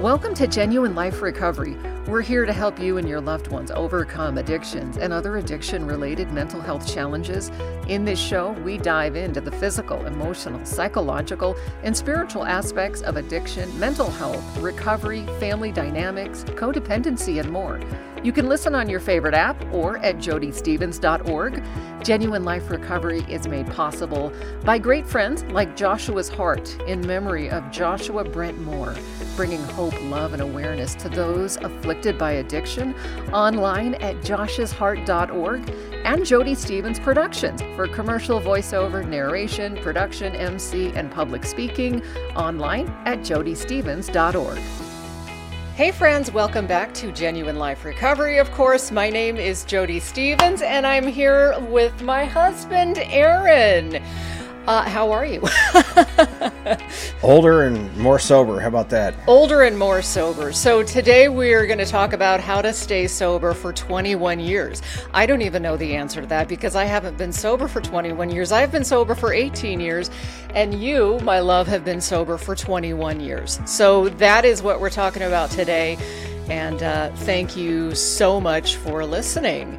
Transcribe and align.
Welcome 0.00 0.32
to 0.36 0.46
Genuine 0.46 0.94
Life 0.94 1.20
Recovery. 1.20 1.76
We're 2.10 2.22
here 2.22 2.44
to 2.44 2.52
help 2.52 2.80
you 2.80 2.96
and 2.96 3.08
your 3.08 3.20
loved 3.20 3.52
ones 3.52 3.70
overcome 3.70 4.36
addictions 4.36 4.96
and 4.96 5.12
other 5.12 5.36
addiction 5.36 5.86
related 5.86 6.32
mental 6.32 6.60
health 6.60 6.92
challenges. 6.92 7.52
In 7.86 8.04
this 8.04 8.18
show, 8.18 8.50
we 8.64 8.78
dive 8.78 9.14
into 9.14 9.40
the 9.40 9.52
physical, 9.52 10.04
emotional, 10.04 10.64
psychological, 10.64 11.54
and 11.84 11.96
spiritual 11.96 12.44
aspects 12.44 13.00
of 13.02 13.16
addiction, 13.16 13.78
mental 13.78 14.10
health, 14.10 14.58
recovery, 14.58 15.24
family 15.38 15.70
dynamics, 15.70 16.42
codependency, 16.42 17.38
and 17.38 17.48
more. 17.48 17.78
You 18.24 18.32
can 18.32 18.48
listen 18.48 18.74
on 18.74 18.90
your 18.90 19.00
favorite 19.00 19.32
app 19.32 19.56
or 19.72 19.96
at 19.98 20.16
jodystevens.org. 20.16 21.62
Genuine 22.02 22.44
Life 22.44 22.70
Recovery 22.70 23.24
is 23.28 23.46
made 23.46 23.66
possible 23.68 24.32
by 24.64 24.78
great 24.78 25.06
friends 25.06 25.44
like 25.44 25.76
Joshua's 25.76 26.28
Heart 26.28 26.76
in 26.86 27.06
memory 27.06 27.48
of 27.48 27.70
Joshua 27.70 28.24
Brent 28.24 28.60
Moore, 28.60 28.94
bringing 29.36 29.62
hope, 29.62 29.94
love, 30.04 30.32
and 30.32 30.42
awareness 30.42 30.94
to 30.96 31.08
those 31.08 31.56
afflicted 31.58 31.99
by 32.00 32.32
addiction 32.32 32.94
online 33.32 33.94
at 33.96 34.16
joshsheart.org 34.16 35.74
and 36.04 36.24
Jody 36.24 36.54
Stevens 36.54 36.98
Productions 36.98 37.60
for 37.76 37.86
commercial 37.86 38.40
voiceover, 38.40 39.06
narration, 39.06 39.76
production, 39.76 40.34
MC, 40.34 40.92
and 40.94 41.10
public 41.10 41.44
speaking 41.44 42.02
online 42.34 42.88
at 43.04 43.18
jodystevens.org. 43.20 44.58
Hey, 45.74 45.90
friends, 45.90 46.32
welcome 46.32 46.66
back 46.66 46.94
to 46.94 47.12
Genuine 47.12 47.56
Life 47.56 47.84
Recovery. 47.84 48.38
Of 48.38 48.50
course, 48.52 48.90
my 48.90 49.10
name 49.10 49.36
is 49.36 49.64
Jody 49.64 50.00
Stevens, 50.00 50.62
and 50.62 50.86
I'm 50.86 51.06
here 51.06 51.58
with 51.68 52.02
my 52.02 52.24
husband, 52.24 52.98
Aaron. 52.98 54.02
Uh, 54.66 54.82
how 54.82 55.10
are 55.10 55.24
you? 55.24 55.42
Older 57.22 57.62
and 57.62 57.96
more 57.96 58.18
sober. 58.18 58.60
How 58.60 58.68
about 58.68 58.90
that? 58.90 59.14
Older 59.26 59.62
and 59.62 59.78
more 59.78 60.02
sober. 60.02 60.52
So, 60.52 60.82
today 60.82 61.28
we're 61.28 61.66
going 61.66 61.78
to 61.78 61.86
talk 61.86 62.12
about 62.12 62.40
how 62.40 62.60
to 62.60 62.72
stay 62.72 63.06
sober 63.06 63.54
for 63.54 63.72
21 63.72 64.38
years. 64.38 64.82
I 65.14 65.24
don't 65.24 65.40
even 65.42 65.62
know 65.62 65.76
the 65.76 65.96
answer 65.96 66.20
to 66.20 66.26
that 66.28 66.46
because 66.46 66.76
I 66.76 66.84
haven't 66.84 67.16
been 67.16 67.32
sober 67.32 67.68
for 67.68 67.80
21 67.80 68.30
years. 68.30 68.52
I've 68.52 68.70
been 68.70 68.84
sober 68.84 69.14
for 69.14 69.32
18 69.32 69.80
years, 69.80 70.10
and 70.54 70.74
you, 70.74 71.18
my 71.20 71.40
love, 71.40 71.66
have 71.66 71.84
been 71.84 72.00
sober 72.00 72.36
for 72.36 72.54
21 72.54 73.18
years. 73.20 73.60
So, 73.64 74.10
that 74.10 74.44
is 74.44 74.62
what 74.62 74.78
we're 74.78 74.90
talking 74.90 75.22
about 75.22 75.50
today. 75.50 75.96
And 76.48 76.82
uh, 76.82 77.10
thank 77.16 77.56
you 77.56 77.94
so 77.94 78.40
much 78.40 78.76
for 78.76 79.06
listening. 79.06 79.78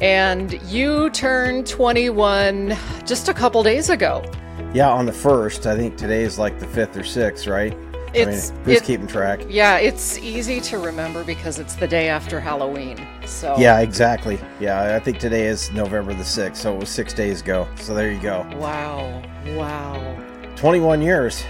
And 0.00 0.60
you 0.62 1.10
turned 1.10 1.66
21 1.66 2.76
just 3.06 3.28
a 3.28 3.34
couple 3.34 3.62
days 3.62 3.90
ago. 3.90 4.24
Yeah, 4.72 4.88
on 4.90 5.04
the 5.06 5.12
first. 5.12 5.66
I 5.66 5.76
think 5.76 5.96
today 5.96 6.22
is 6.22 6.38
like 6.38 6.58
the 6.58 6.66
fifth 6.66 6.96
or 6.96 7.04
sixth, 7.04 7.46
right? 7.46 7.76
It's 8.12 8.50
I 8.50 8.54
mean, 8.54 8.64
who's 8.64 8.76
it- 8.78 8.84
keeping 8.84 9.06
track? 9.06 9.40
Yeah, 9.48 9.76
it's 9.76 10.18
easy 10.18 10.60
to 10.62 10.78
remember 10.78 11.22
because 11.22 11.58
it's 11.58 11.74
the 11.76 11.86
day 11.86 12.08
after 12.08 12.40
Halloween. 12.40 13.06
So 13.26 13.56
Yeah, 13.58 13.78
exactly. 13.80 14.40
Yeah, 14.58 14.96
I 14.96 14.98
think 15.00 15.18
today 15.18 15.46
is 15.46 15.70
November 15.70 16.14
the 16.14 16.24
sixth, 16.24 16.62
so 16.62 16.74
it 16.74 16.80
was 16.80 16.88
six 16.88 17.12
days 17.12 17.40
ago. 17.42 17.68
So 17.76 17.94
there 17.94 18.10
you 18.10 18.20
go. 18.20 18.46
Wow. 18.56 19.22
Wow. 19.54 20.16
Twenty-one 20.56 21.02
years. 21.02 21.44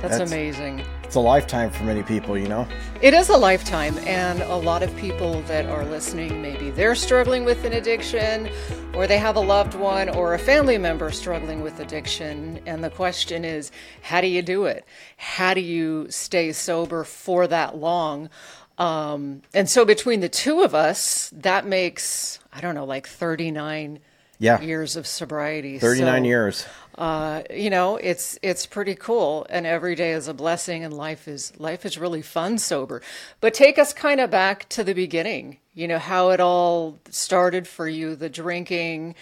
That's, 0.00 0.18
That's- 0.18 0.30
amazing. 0.30 0.84
It's 1.06 1.14
a 1.14 1.20
lifetime 1.20 1.70
for 1.70 1.84
many 1.84 2.02
people, 2.02 2.36
you 2.36 2.48
know. 2.48 2.66
It 3.00 3.14
is 3.14 3.28
a 3.28 3.36
lifetime, 3.36 3.96
and 4.08 4.42
a 4.42 4.56
lot 4.56 4.82
of 4.82 4.94
people 4.96 5.40
that 5.42 5.64
are 5.66 5.84
listening 5.84 6.42
maybe 6.42 6.70
they're 6.70 6.96
struggling 6.96 7.44
with 7.44 7.64
an 7.64 7.74
addiction, 7.74 8.50
or 8.92 9.06
they 9.06 9.16
have 9.18 9.36
a 9.36 9.40
loved 9.40 9.74
one 9.74 10.08
or 10.08 10.34
a 10.34 10.38
family 10.38 10.78
member 10.78 11.12
struggling 11.12 11.62
with 11.62 11.78
addiction. 11.78 12.60
And 12.66 12.82
the 12.82 12.90
question 12.90 13.44
is, 13.44 13.70
how 14.02 14.20
do 14.20 14.26
you 14.26 14.42
do 14.42 14.64
it? 14.64 14.84
How 15.16 15.54
do 15.54 15.60
you 15.60 16.08
stay 16.10 16.50
sober 16.50 17.04
for 17.04 17.46
that 17.46 17.76
long? 17.76 18.28
Um, 18.76 19.42
and 19.54 19.70
so, 19.70 19.84
between 19.84 20.18
the 20.18 20.28
two 20.28 20.62
of 20.62 20.74
us, 20.74 21.30
that 21.36 21.66
makes, 21.66 22.40
I 22.52 22.60
don't 22.60 22.74
know, 22.74 22.84
like 22.84 23.06
39 23.06 24.00
Yeah, 24.38 24.60
years 24.60 24.96
of 24.96 25.06
sobriety. 25.06 25.78
thirty-nine 25.78 26.22
So, 26.22 26.26
years. 26.28 26.66
uh, 26.98 27.42
you 27.50 27.70
know, 27.70 27.96
it's 27.96 28.38
it's 28.42 28.66
pretty 28.66 28.94
cool, 28.94 29.46
and 29.48 29.66
every 29.66 29.94
day 29.94 30.12
is 30.12 30.28
a 30.28 30.34
blessing, 30.34 30.84
and 30.84 30.92
life 30.92 31.26
is 31.26 31.52
life 31.58 31.86
is 31.86 31.96
really 31.98 32.22
fun 32.22 32.58
sober. 32.58 33.00
But 33.40 33.54
take 33.54 33.78
us 33.78 33.92
kind 33.94 34.20
of 34.20 34.30
back 34.30 34.68
to 34.70 34.84
the 34.84 34.92
beginning. 34.94 35.58
You 35.74 35.88
know 35.88 35.98
how 35.98 36.30
it 36.30 36.40
all 36.40 36.98
started 37.10 37.66
for 37.66 37.88
you, 37.88 38.14
the 38.14 38.28
drinking, 38.28 39.14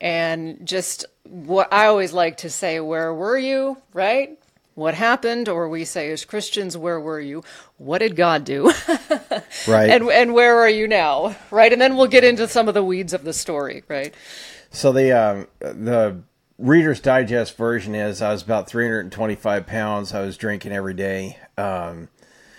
and 0.00 0.66
just 0.66 1.04
what 1.24 1.72
I 1.72 1.86
always 1.86 2.12
like 2.12 2.38
to 2.38 2.50
say: 2.50 2.80
Where 2.80 3.12
were 3.12 3.36
you? 3.38 3.78
Right? 3.92 4.38
What 4.74 4.94
happened? 4.94 5.48
Or 5.48 5.68
we 5.68 5.84
say 5.84 6.10
as 6.10 6.24
Christians, 6.24 6.76
where 6.76 6.98
were 6.98 7.20
you? 7.20 7.44
What 7.78 7.98
did 7.98 8.16
God 8.16 8.44
do? 8.44 8.72
Right. 9.68 9.88
and 9.90 10.08
and 10.10 10.34
where 10.34 10.58
are 10.58 10.68
you 10.68 10.88
now? 10.88 11.36
Right? 11.50 11.72
And 11.72 11.80
then 11.80 11.96
we'll 11.96 12.08
get 12.08 12.24
into 12.24 12.48
some 12.48 12.66
of 12.66 12.74
the 12.74 12.82
weeds 12.82 13.12
of 13.12 13.22
the 13.24 13.32
story. 13.32 13.84
Right? 13.88 14.12
So 14.74 14.90
the 14.90 15.12
um, 15.12 15.46
the 15.60 16.20
Reader's 16.58 16.98
Digest 16.98 17.56
version 17.56 17.94
is 17.94 18.20
I 18.20 18.32
was 18.32 18.42
about 18.42 18.68
325 18.68 19.66
pounds. 19.68 20.12
I 20.12 20.20
was 20.22 20.36
drinking 20.36 20.72
every 20.72 20.94
day. 20.94 21.38
Um, 21.56 22.08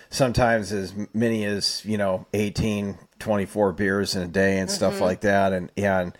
sometimes 0.10 0.72
as 0.72 0.94
many 1.14 1.44
as 1.44 1.84
you 1.84 1.98
know 1.98 2.26
18, 2.34 2.98
24 3.20 3.74
beers 3.74 4.16
in 4.16 4.22
a 4.22 4.28
day 4.28 4.60
and 4.60 4.72
stuff 4.72 5.02
like 5.02 5.22
that. 5.22 5.52
And 5.52 5.70
yeah, 5.76 6.00
and 6.00 6.18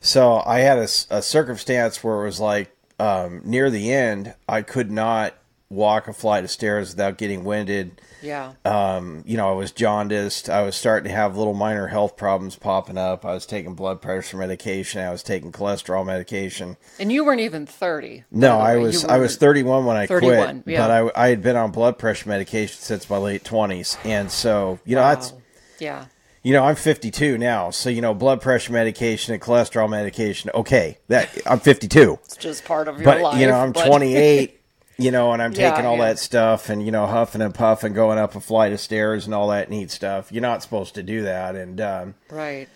so 0.00 0.42
I 0.44 0.58
had 0.60 0.78
a 0.78 1.22
circumstance 1.22 2.04
where 2.04 2.20
it 2.20 2.24
was 2.24 2.38
like 2.38 2.76
um, 2.98 3.40
near 3.42 3.70
the 3.70 3.90
end, 3.90 4.34
I 4.46 4.60
could 4.60 4.90
not 4.90 5.34
walk 5.70 6.08
a 6.08 6.12
flight 6.12 6.44
of 6.44 6.50
stairs 6.50 6.90
without 6.90 7.16
getting 7.16 7.42
winded 7.42 8.02
Yeah. 8.22 8.52
um, 8.64 9.22
you 9.26 9.36
know, 9.36 9.48
I 9.50 9.52
was 9.52 9.72
jaundiced. 9.72 10.48
I 10.48 10.62
was 10.62 10.76
starting 10.76 11.08
to 11.10 11.14
have 11.14 11.36
little 11.36 11.54
minor 11.54 11.88
health 11.88 12.16
problems 12.16 12.56
popping 12.56 12.96
up. 12.98 13.24
I 13.24 13.32
was 13.34 13.46
taking 13.46 13.74
blood 13.74 14.00
pressure 14.00 14.36
medication. 14.36 15.00
I 15.02 15.10
was 15.10 15.22
taking 15.22 15.50
cholesterol 15.52 16.06
medication. 16.06 16.76
And 17.00 17.10
you 17.10 17.24
weren't 17.24 17.40
even 17.40 17.66
30. 17.66 18.24
No, 18.30 18.58
I 18.58 18.76
was 18.76 19.04
I 19.04 19.18
was 19.18 19.36
31 19.36 19.84
when 19.84 19.96
I 19.96 20.06
31, 20.06 20.62
quit, 20.62 20.72
yeah. 20.74 20.86
but 20.86 20.90
I, 21.16 21.24
I 21.26 21.28
had 21.28 21.42
been 21.42 21.56
on 21.56 21.70
blood 21.72 21.98
pressure 21.98 22.28
medication 22.28 22.76
since 22.80 23.08
my 23.10 23.16
late 23.18 23.44
20s, 23.44 23.96
and 24.06 24.30
so 24.30 24.78
you 24.84 24.94
know 24.94 25.02
that's 25.02 25.32
Yeah. 25.78 26.06
you 26.42 26.52
know 26.52 26.64
I'm 26.64 26.76
52 26.76 27.38
now, 27.38 27.70
so 27.70 27.90
you 27.90 28.00
know 28.00 28.14
blood 28.14 28.40
pressure 28.40 28.72
medication 28.72 29.34
and 29.34 29.42
cholesterol 29.42 29.88
medication. 29.90 30.50
Okay, 30.54 30.98
that 31.08 31.28
I'm 31.46 31.58
52 31.60 32.18
It's 32.24 32.36
just 32.36 32.64
part 32.64 32.86
of 32.88 32.96
your 32.96 33.04
but 33.04 33.20
life. 33.20 33.40
you 33.40 33.46
know 33.46 33.54
i'm 33.58 33.72
but- 33.72 33.86
28 33.86 34.60
you 34.98 35.10
know 35.10 35.32
and 35.32 35.42
i'm 35.42 35.52
Yeah, 35.52 35.70
taking 35.70 35.86
all 35.86 35.96
yeah. 35.96 36.06
that 36.08 36.18
stuff 36.18 36.68
and 36.68 36.84
you 36.84 36.92
know 36.92 37.06
huffing 37.06 37.40
and 37.42 37.54
puffing 37.54 37.92
going 37.94 38.18
up 38.18 38.34
a 38.34 38.40
flight 38.40 38.72
of 38.72 38.80
stairs 38.80 39.26
and 39.26 39.34
all 39.34 39.48
that 39.48 39.70
neat 39.70 39.90
stuff. 39.90 40.30
You're 40.30 40.42
not 40.42 40.62
supposed 40.62 40.94
to 40.96 41.02
do 41.02 41.22
that. 41.22 41.56
And 41.56 41.80
um, 41.80 42.14
right. 42.30 42.68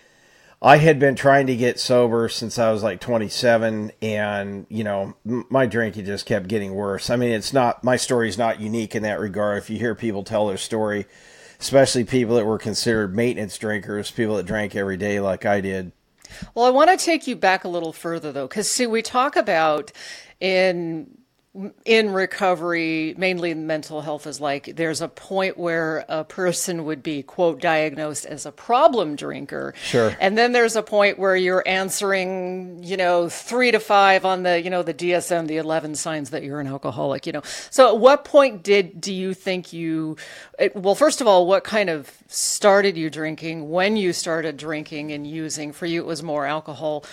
i 0.62 0.78
had 0.78 0.98
been 0.98 1.14
trying 1.14 1.46
to 1.46 1.54
get 1.56 1.78
sober 1.78 2.28
since 2.28 2.58
i 2.58 2.72
was 2.72 2.82
like 2.82 3.00
27 3.00 3.92
and 4.00 4.66
you 4.70 4.82
know 4.84 5.14
m- 5.26 5.44
my 5.50 5.66
drinking 5.66 6.06
just 6.06 6.26
kept 6.26 6.48
getting 6.48 6.74
worse. 6.74 7.10
I 7.10 7.16
mean 7.16 7.32
it's 7.32 7.52
not 7.52 7.84
my 7.84 7.96
story's 7.96 8.38
not 8.38 8.60
unique 8.60 8.94
in 8.94 9.02
that 9.02 9.20
regard. 9.20 9.58
If 9.58 9.70
you 9.70 9.78
hear 9.78 9.94
people 9.94 10.24
tell 10.24 10.46
their 10.46 10.56
story 10.56 11.06
especially 11.60 12.04
people 12.04 12.36
that 12.36 12.44
were 12.46 12.58
considered 12.58 13.14
maintenance 13.14 13.56
drinkers 13.58 14.10
people 14.10 14.36
that 14.36 14.46
drank 14.46 14.74
every 14.76 14.96
day 14.96 15.20
like 15.20 15.44
i 15.46 15.60
did. 15.60 15.92
Well, 16.54 16.64
I 16.66 16.70
want 16.70 16.90
to 16.90 16.96
take 17.02 17.26
you 17.26 17.36
back 17.36 17.64
a 17.64 17.68
little 17.68 17.92
further 17.92 18.32
though, 18.32 18.48
because 18.48 18.68
see, 18.70 18.86
we 18.86 19.00
talk 19.00 19.36
about 19.36 19.92
in 20.40 21.15
in 21.84 22.10
recovery, 22.12 23.14
mainly 23.16 23.54
mental 23.54 24.02
health 24.02 24.26
is 24.26 24.40
like 24.40 24.76
there's 24.76 25.00
a 25.00 25.08
point 25.08 25.56
where 25.56 26.04
a 26.08 26.24
person 26.24 26.84
would 26.84 27.02
be 27.02 27.22
quote 27.22 27.60
diagnosed 27.60 28.26
as 28.26 28.44
a 28.44 28.52
problem 28.52 29.16
drinker. 29.16 29.72
Sure. 29.82 30.14
And 30.20 30.36
then 30.36 30.52
there's 30.52 30.76
a 30.76 30.82
point 30.82 31.18
where 31.18 31.36
you're 31.36 31.62
answering, 31.66 32.82
you 32.82 32.96
know, 32.96 33.28
three 33.28 33.70
to 33.70 33.80
five 33.80 34.24
on 34.24 34.42
the, 34.42 34.60
you 34.60 34.70
know, 34.70 34.82
the 34.82 34.94
DSM, 34.94 35.46
the 35.46 35.56
11 35.56 35.94
signs 35.94 36.30
that 36.30 36.42
you're 36.42 36.60
an 36.60 36.66
alcoholic, 36.66 37.26
you 37.26 37.32
know. 37.32 37.42
So 37.70 37.88
at 37.94 37.98
what 37.98 38.24
point 38.24 38.62
did, 38.62 39.00
do 39.00 39.12
you 39.12 39.32
think 39.32 39.72
you, 39.72 40.16
it, 40.58 40.76
well, 40.76 40.94
first 40.94 41.20
of 41.20 41.26
all, 41.26 41.46
what 41.46 41.64
kind 41.64 41.88
of 41.88 42.10
started 42.28 42.96
you 42.96 43.08
drinking? 43.08 43.70
When 43.70 43.96
you 43.96 44.12
started 44.12 44.56
drinking 44.56 45.12
and 45.12 45.26
using, 45.26 45.72
for 45.72 45.86
you 45.86 46.02
it 46.02 46.06
was 46.06 46.22
more 46.22 46.46
alcohol. 46.46 47.04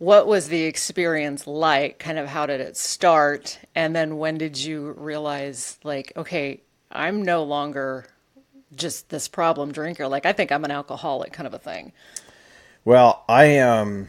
What 0.00 0.26
was 0.26 0.48
the 0.48 0.62
experience 0.62 1.46
like? 1.46 1.98
Kind 1.98 2.18
of 2.18 2.26
how 2.26 2.46
did 2.46 2.62
it 2.62 2.78
start? 2.78 3.58
And 3.74 3.94
then 3.94 4.16
when 4.16 4.38
did 4.38 4.56
you 4.56 4.92
realize, 4.92 5.78
like, 5.84 6.14
okay, 6.16 6.62
I'm 6.90 7.22
no 7.22 7.44
longer 7.44 8.06
just 8.74 9.10
this 9.10 9.28
problem 9.28 9.72
drinker. 9.72 10.08
Like, 10.08 10.24
I 10.24 10.32
think 10.32 10.52
I'm 10.52 10.64
an 10.64 10.70
alcoholic, 10.70 11.34
kind 11.34 11.46
of 11.46 11.52
a 11.52 11.58
thing. 11.58 11.92
Well, 12.82 13.24
I 13.28 13.58
um 13.58 14.08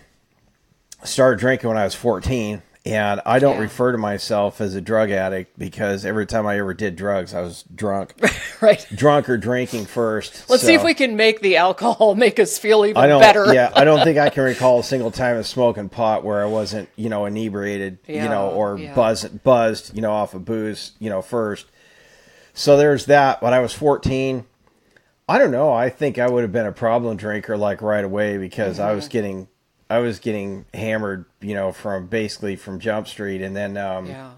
started 1.04 1.42
drinking 1.42 1.68
when 1.68 1.78
I 1.78 1.84
was 1.84 1.94
14, 1.94 2.62
and 2.84 3.22
I 3.28 3.38
don't 3.38 3.58
Yeah. 3.58 3.62
refer 3.62 3.92
to 3.92 3.98
myself 3.98 4.60
as 4.60 4.74
a 4.74 4.82
drug 4.82 5.12
addict 5.12 5.58
because 5.60 6.04
every 6.06 6.26
time 6.26 6.48
I 6.48 6.58
ever 6.58 6.74
did 6.74 6.96
drugs, 6.96 7.34
I 7.34 7.42
was 7.42 7.64
drunk, 7.76 8.16
Right. 8.62 8.84
drunk 8.96 9.30
or 9.30 9.38
drinking 9.38 9.86
first. 9.86 10.50
Let's 10.50 10.64
see 10.64 10.74
if 10.74 10.84
we 10.84 10.94
can 10.96 11.16
make 11.16 11.42
the 11.42 11.58
alcohol 11.58 12.16
make 12.16 12.40
us 12.40 12.58
feel 12.58 12.84
even 12.86 12.98
I 13.02 13.06
don't. 13.08 13.22
better. 13.22 13.54
Yeah, 13.54 13.72
I 13.76 13.84
don't 13.84 14.04
think 14.04 14.18
I 14.18 14.30
can 14.30 14.44
recall 14.46 14.80
a 14.80 14.84
single 14.84 15.12
time 15.12 15.38
of 15.38 15.46
smoking 15.46 15.90
pot 15.90 16.24
where 16.24 16.42
I 16.42 16.48
wasn't, 16.48 16.90
you 16.96 17.10
know, 17.10 17.26
inebriated, 17.26 18.00
you 18.08 18.22
know, 18.22 18.50
or 18.50 18.78
yeah. 18.80 18.96
buzzed, 18.96 19.44
buzzed, 19.44 19.96
you 19.96 20.02
know, 20.02 20.12
off 20.12 20.34
of 20.34 20.44
booze, 20.46 20.94
you 21.00 21.10
know, 21.10 21.22
first. 21.22 21.68
so 22.54 22.78
there's 22.78 23.06
that. 23.06 23.42
When 23.44 23.54
I 23.54 23.60
was 23.60 23.74
14, 23.74 24.46
I 25.30 25.38
don't 25.38 25.52
know. 25.52 25.72
I 25.72 25.90
think 25.90 26.18
I 26.18 26.28
would 26.28 26.42
have 26.42 26.52
been 26.52 26.66
a 26.66 26.72
problem 26.72 27.16
drinker 27.16 27.56
like 27.58 27.82
right 27.82 28.04
away 28.04 28.38
because 28.38 28.80
I 28.80 28.94
was 28.94 29.06
mm-hmm. 29.06 29.12
getting, 29.12 29.48
I 29.92 30.00
was 30.00 30.20
getting 30.20 30.66
hammered, 30.74 31.26
you 31.42 31.54
know, 31.54 31.72
from 31.72 32.08
basically 32.08 32.56
from 32.56 32.80
Jump 32.80 33.08
Street, 33.08 33.42
and 33.42 33.56
then 33.56 33.78
um, 33.78 34.06
Yeah. 34.06 34.32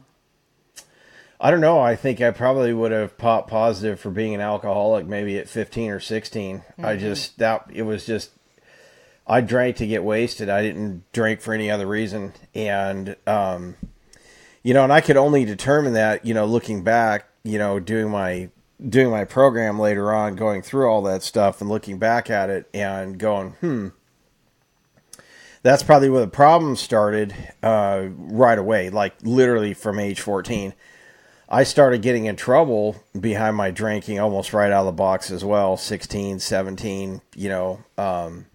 I 1.39 1.51
don't 1.51 1.59
know. 1.61 1.79
I 1.79 1.95
think 1.97 2.21
I 2.21 2.31
probably 2.31 2.73
would 2.73 2.93
have 2.93 3.17
popped 3.17 3.49
positive 3.49 3.99
for 3.99 4.09
being 4.09 4.33
an 4.33 4.39
alcoholic 4.39 5.05
maybe 5.05 5.37
at 5.37 5.49
15 5.49 5.91
or 5.91 5.99
16. 5.99 6.63
I 6.81 6.95
just 6.95 7.37
that 7.39 7.65
it 7.73 7.81
was 7.81 8.05
just 8.05 8.31
I 9.27 9.41
drank 9.41 9.75
to 9.77 9.87
get 9.87 10.03
wasted. 10.05 10.47
I 10.47 10.61
didn't 10.61 11.03
drink 11.11 11.41
for 11.41 11.53
any 11.53 11.69
other 11.69 11.85
reason. 11.85 12.31
And 12.55 13.17
um 13.27 13.75
you 14.63 14.73
know, 14.73 14.85
and 14.85 14.93
I 14.93 15.01
could 15.01 15.17
only 15.17 15.43
determine 15.43 15.91
that, 15.93 16.25
you 16.25 16.33
know, 16.33 16.45
looking 16.45 16.81
back, 16.83 17.27
you 17.43 17.57
know, 17.59 17.77
doing 17.77 18.09
my 18.09 18.49
doing 18.87 19.11
my 19.11 19.25
program 19.25 19.77
later 19.77 20.13
on, 20.13 20.35
going 20.37 20.61
through 20.61 20.89
all 20.89 21.01
that 21.03 21.23
stuff 21.23 21.59
and 21.59 21.69
looking 21.69 21.97
back 21.97 22.29
at 22.29 22.49
it 22.49 22.69
and 22.73 23.17
going, 23.17 23.51
"Hmm, 23.59 23.87
that's 25.63 25.81
probably 25.81 26.09
where 26.09 26.21
the 26.21 26.27
problem 26.27 26.75
started 26.75 27.33
uh, 27.63 28.07
right 28.15 28.57
away, 28.59 28.89
like 28.89 29.15
literally 29.23 29.73
from 29.73 29.97
age 29.97 30.19
14. 30.19 30.73
I 31.49 31.63
started 31.63 32.01
getting 32.01 32.25
in 32.25 32.35
trouble 32.35 32.97
behind 33.19 33.55
my 33.55 33.71
drinking 33.71 34.19
almost 34.19 34.53
right 34.53 34.71
out 34.71 34.81
of 34.81 34.85
the 34.87 34.91
box 34.91 35.31
as 35.31 35.43
well 35.43 35.77
16, 35.77 36.39
17, 36.39 37.21
you 37.35 37.49
know, 37.49 37.83
um, 37.97 38.47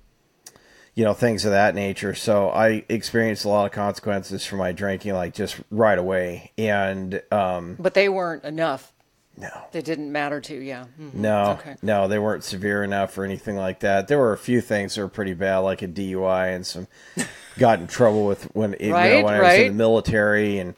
you 0.94 1.04
know, 1.04 1.14
things 1.14 1.44
of 1.44 1.52
that 1.52 1.74
nature. 1.74 2.14
So 2.14 2.50
I 2.50 2.84
experienced 2.88 3.44
a 3.44 3.48
lot 3.48 3.66
of 3.66 3.72
consequences 3.72 4.44
for 4.44 4.56
my 4.56 4.72
drinking, 4.72 5.14
like 5.14 5.32
just 5.32 5.60
right 5.70 5.98
away. 5.98 6.52
And 6.58 7.22
um, 7.30 7.76
But 7.78 7.94
they 7.94 8.08
weren't 8.08 8.44
enough. 8.44 8.92
No, 9.40 9.48
They 9.72 9.82
didn't 9.82 10.10
matter 10.10 10.40
to 10.40 10.54
you. 10.54 10.60
Yeah. 10.60 10.84
Mhm. 11.00 11.14
no, 11.14 11.50
Okay. 11.60 11.76
no, 11.82 12.08
they 12.08 12.18
weren't 12.18 12.44
severe 12.44 12.82
enough 12.82 13.16
or 13.16 13.24
anything 13.24 13.56
like 13.56 13.80
that. 13.80 14.08
There 14.08 14.18
were 14.18 14.32
a 14.32 14.38
few 14.38 14.60
things 14.60 14.94
that 14.94 15.00
were 15.02 15.08
pretty 15.08 15.34
bad, 15.34 15.58
like 15.58 15.80
a 15.82 15.86
DUI 15.88 16.48
and 16.54 16.66
some 16.66 16.88
got 17.58 17.78
in 17.80 17.86
trouble 17.86 18.26
with 18.26 18.44
when 18.54 18.74
you 18.80 18.88
know, 18.90 18.94
when 18.94 19.34
I 19.34 19.40
was 19.40 19.54
in 19.54 19.68
the 19.68 19.74
military 19.74 20.58
and 20.58 20.74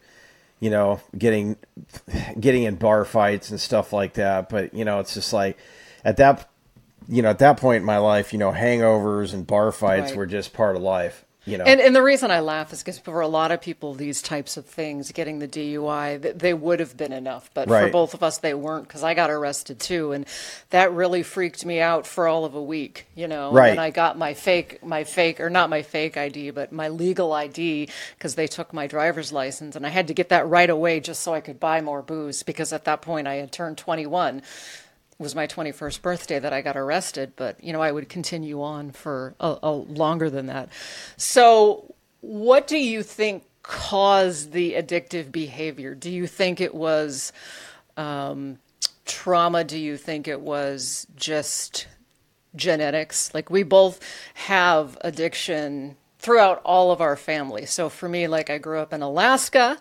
you 0.61 0.69
know 0.71 1.01
getting 1.17 1.57
getting 2.39 2.65
in 2.65 2.77
bar 2.77 3.05
fights 3.05 3.51
and 3.51 3.61
stuff 3.61 3.93
like 3.93 4.15
that. 4.15 4.49
But 4.49 4.75
you 4.75 4.85
know, 4.85 5.01
it's 5.01 5.15
just 5.15 5.33
like 5.33 5.57
at 6.05 6.17
that 6.19 6.49
you 7.09 7.23
know 7.23 7.31
at 7.31 7.39
that 7.39 7.57
point 7.57 7.81
in 7.81 7.87
my 7.87 7.99
life, 7.99 8.33
you 8.33 8.39
know, 8.39 8.53
hangovers 8.53 9.33
and 9.33 9.47
bar 9.47 9.73
fights 9.73 10.11
Right. 10.11 10.17
were 10.19 10.27
just 10.27 10.53
part 10.53 10.77
of 10.77 10.83
life. 10.83 11.25
You 11.47 11.59
know, 11.59 11.65
And, 11.65 11.81
and 11.81 11.97
the 11.97 12.03
reason 12.03 12.31
I 12.31 12.41
laugh 12.41 12.73
is 12.73 12.81
because 12.83 12.99
for 12.99 13.21
a 13.21 13.29
lot 13.29 13.51
of 13.51 13.61
people, 13.61 13.95
these 13.95 14.21
types 14.21 14.57
of 14.57 14.67
things, 14.67 15.11
getting 15.13 15.39
the 15.39 15.49
DUI, 15.49 16.21
th- 16.21 16.37
they 16.37 16.53
would 16.53 16.81
have 16.81 16.97
been 16.97 17.13
enough. 17.13 17.51
But 17.55 17.69
for 17.87 17.91
both 17.91 18.15
of 18.15 18.23
us, 18.23 18.39
they 18.39 18.53
weren't 18.53 18.87
because 18.87 19.03
I 19.03 19.15
got 19.15 19.31
arrested 19.31 19.81
too, 19.81 20.13
and 20.13 20.27
that 20.69 20.93
really 20.93 21.23
freaked 21.23 21.65
me 21.65 21.81
out 21.81 22.07
for 22.07 22.29
all 22.29 22.45
of 22.45 22.55
a 22.55 22.63
week. 22.63 23.07
You 23.15 23.27
know, 23.27 23.53
Right. 23.53 23.71
And 23.71 23.81
I 23.81 23.91
got 23.91 24.19
my 24.19 24.35
fake, 24.35 24.85
my 24.85 25.05
fake, 25.05 25.41
or 25.41 25.49
not 25.49 25.71
my 25.71 25.83
fake 25.83 26.17
ID, 26.17 26.51
but 26.51 26.73
my 26.73 26.89
legal 26.89 27.33
ID 27.33 27.89
because 28.17 28.35
they 28.35 28.47
took 28.47 28.73
my 28.73 28.87
driver's 28.87 29.33
license, 29.33 29.77
and 29.77 29.87
I 29.87 29.89
had 29.91 30.09
to 30.09 30.15
get 30.15 30.29
that 30.29 30.47
right 30.47 30.69
away 30.69 31.01
just 31.01 31.23
so 31.23 31.33
I 31.33 31.41
could 31.41 31.59
buy 31.59 31.81
more 31.81 32.03
booze 32.03 32.43
because 32.43 32.73
at 32.73 32.85
that 32.85 33.01
point 33.01 33.27
I 33.27 33.37
had 33.37 33.51
turned 33.51 33.79
21 33.79 34.39
it 34.39 34.45
was 35.21 35.35
my 35.35 35.47
21st 35.47 36.01
birthday 36.01 36.39
that 36.39 36.53
I 36.53 36.63
got 36.63 36.79
arrested, 36.79 37.35
but 37.37 37.63
you 37.63 37.75
know, 37.75 37.83
I 37.83 37.93
would 37.93 38.09
continue 38.09 38.63
on 38.63 38.91
for 38.91 39.35
a, 39.39 39.59
a 39.63 39.71
longer 39.71 40.31
than 40.31 40.47
that. 40.47 40.71
So, 41.19 41.95
what 42.23 42.67
do 42.67 42.79
you 42.79 43.03
think 43.03 43.45
caused 43.63 44.53
the 44.53 44.73
addictive 44.73 45.31
behavior? 45.31 45.95
Do 45.95 46.11
you 46.11 46.27
think 46.27 46.61
it 46.61 46.75
was 46.75 47.33
um, 47.99 48.59
trauma? 49.05 49.63
Do 49.63 49.79
you 49.79 49.99
think 49.99 50.27
it 50.27 50.41
was 50.41 51.07
just 51.17 51.87
genetics? 52.57 53.35
Like, 53.35 53.51
we 53.51 53.63
both 53.63 54.01
have 54.35 54.97
addiction 55.03 55.97
throughout 56.19 56.63
all 56.65 56.93
of 56.93 57.03
our 57.03 57.17
family. 57.17 57.67
So, 57.67 57.91
for 57.91 58.09
me, 58.09 58.27
like, 58.27 58.49
I 58.49 58.57
grew 58.57 58.79
up 58.79 58.95
in 58.95 59.03
Alaska 59.03 59.79